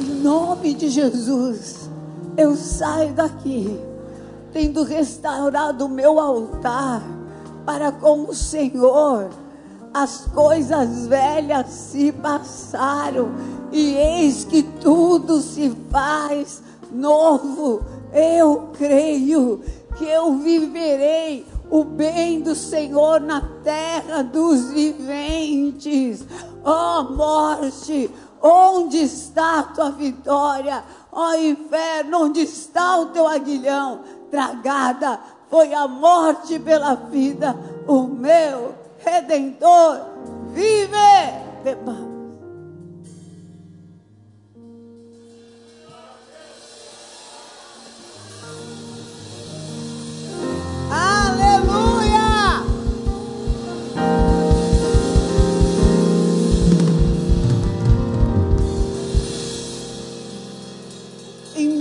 Em 0.00 0.14
nome 0.20 0.74
de 0.74 0.88
Jesus, 0.88 1.88
eu 2.36 2.56
saio 2.56 3.12
daqui, 3.12 3.78
tendo 4.52 4.82
restaurado 4.82 5.86
o 5.86 5.88
meu 5.88 6.20
altar 6.20 7.02
para 7.64 7.92
com 7.92 8.22
o 8.28 8.34
Senhor 8.34 9.30
as 9.94 10.24
coisas 10.32 11.06
velhas 11.06 11.68
se 11.68 12.12
passaram 12.12 13.30
e 13.70 13.94
eis 13.94 14.44
que 14.44 14.62
tudo 14.62 15.40
se 15.40 15.70
faz 15.90 16.62
novo. 16.90 17.82
Eu 18.12 18.70
creio 18.72 19.62
que 19.96 20.04
eu 20.04 20.34
viverei 20.36 21.46
o 21.70 21.84
bem 21.84 22.40
do 22.40 22.54
Senhor 22.54 23.20
na 23.20 23.42
terra 23.62 24.22
dos 24.22 24.70
viventes. 24.70 26.24
Ó 26.64 27.00
oh, 27.00 27.12
morte, 27.14 28.10
onde 28.40 28.98
está 28.98 29.60
a 29.60 29.62
tua 29.64 29.90
vitória? 29.90 30.84
Ó 31.10 31.30
oh, 31.30 31.34
inferno, 31.34 32.24
onde 32.24 32.40
está 32.40 32.98
o 32.98 33.06
teu 33.06 33.26
aguilhão? 33.26 34.00
Tragada 34.32 35.20
foi 35.50 35.74
a 35.74 35.86
morte 35.86 36.58
pela 36.58 36.94
vida, 36.94 37.54
o 37.86 38.04
meu 38.04 38.74
redentor 39.04 40.00
vive. 40.54 42.11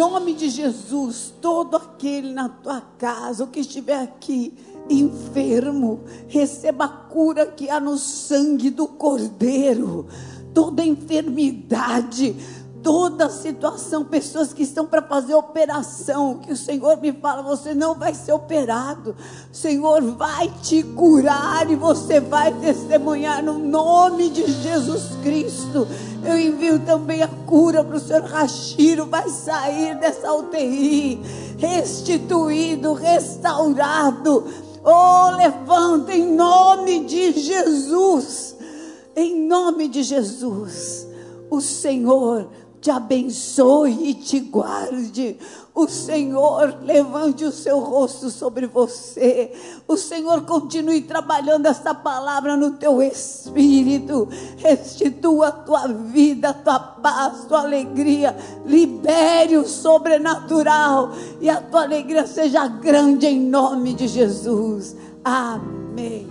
Nome 0.10 0.34
de 0.34 0.50
Jesus, 0.50 1.32
todo 1.40 1.78
aquele 1.78 2.34
na 2.34 2.50
tua 2.50 2.82
casa, 2.82 3.44
o 3.44 3.48
que 3.48 3.60
estiver 3.60 4.02
aqui, 4.02 4.52
enfermo, 4.90 6.00
receba 6.28 6.86
a 6.86 6.88
cura 6.88 7.46
que 7.46 7.70
há 7.70 7.80
no 7.80 7.96
sangue 8.00 8.72
do 8.72 8.88
Cordeiro. 8.88 10.08
Toda 10.56 10.84
enfermidade, 10.84 12.36
toda 12.84 13.30
situação, 13.30 14.04
pessoas 14.04 14.54
que 14.54 14.63
estão 14.63 14.86
para 14.86 15.02
fazer 15.02 15.34
operação, 15.34 16.39
que 16.39 16.52
o 16.52 16.58
Senhor 16.58 16.98
me 16.98 17.12
fala, 17.12 17.41
você 17.41 17.74
não 17.74 17.96
vai 17.96 18.13
ser 18.13 18.34
operado, 18.34 19.16
o 19.51 19.56
Senhor 19.56 20.01
vai 20.01 20.51
te 20.62 20.84
curar 20.84 21.70
e 21.70 21.76
você 21.76 22.20
vai 22.20 22.53
testemunhar 22.53 23.43
no 23.43 23.58
nome 23.58 24.30
de 24.30 24.45
Jesus 24.51 25.16
Cristo. 25.22 25.88
Eu 26.26 26.39
envio 26.39 26.80
também 26.80 27.22
a 27.24 27.28
cura 27.28 27.84
para 27.84 27.97
o 27.97 27.99
Senhor 27.99 28.24
Rachiro, 28.24 29.06
vai 29.06 29.30
sair 29.30 29.97
dessa 29.99 30.34
UTI, 30.34 31.22
restituído, 31.58 32.93
restaurado 32.93 34.72
Oh, 34.84 35.30
levanta 35.38 36.14
em 36.14 36.34
nome 36.34 37.06
de 37.06 37.34
Jesus. 37.34 38.56
Em 39.16 39.47
nome 39.47 39.88
de 39.88 40.01
Jesus. 40.01 41.08
O 41.49 41.62
Senhor 41.62 42.49
te 42.82 42.90
abençoe 42.90 44.10
e 44.10 44.14
te 44.16 44.40
guarde. 44.40 45.38
O 45.74 45.88
Senhor 45.88 46.80
levante 46.82 47.46
o 47.46 47.52
seu 47.52 47.80
rosto 47.80 48.30
sobre 48.30 48.66
você. 48.66 49.54
O 49.88 49.96
Senhor 49.96 50.42
continue 50.42 51.02
trabalhando 51.02 51.68
esta 51.68 51.94
palavra 51.94 52.58
no 52.58 52.72
teu 52.72 53.02
espírito. 53.02 54.28
Restitua 54.58 55.48
a 55.48 55.52
tua 55.52 55.88
vida, 55.88 56.50
a 56.50 56.54
tua 56.54 56.80
paz, 56.80 57.44
a 57.44 57.48
tua 57.48 57.62
alegria. 57.62 58.36
Libere 58.66 59.58
o 59.58 59.68
sobrenatural 59.68 61.12
e 61.40 61.50
a 61.50 61.62
tua 61.62 61.84
alegria 61.84 62.26
seja 62.26 62.68
grande 62.68 63.28
em 63.28 63.40
nome 63.40 63.94
de 63.94 64.08
Jesus. 64.08 64.96
Amém. 65.24 66.31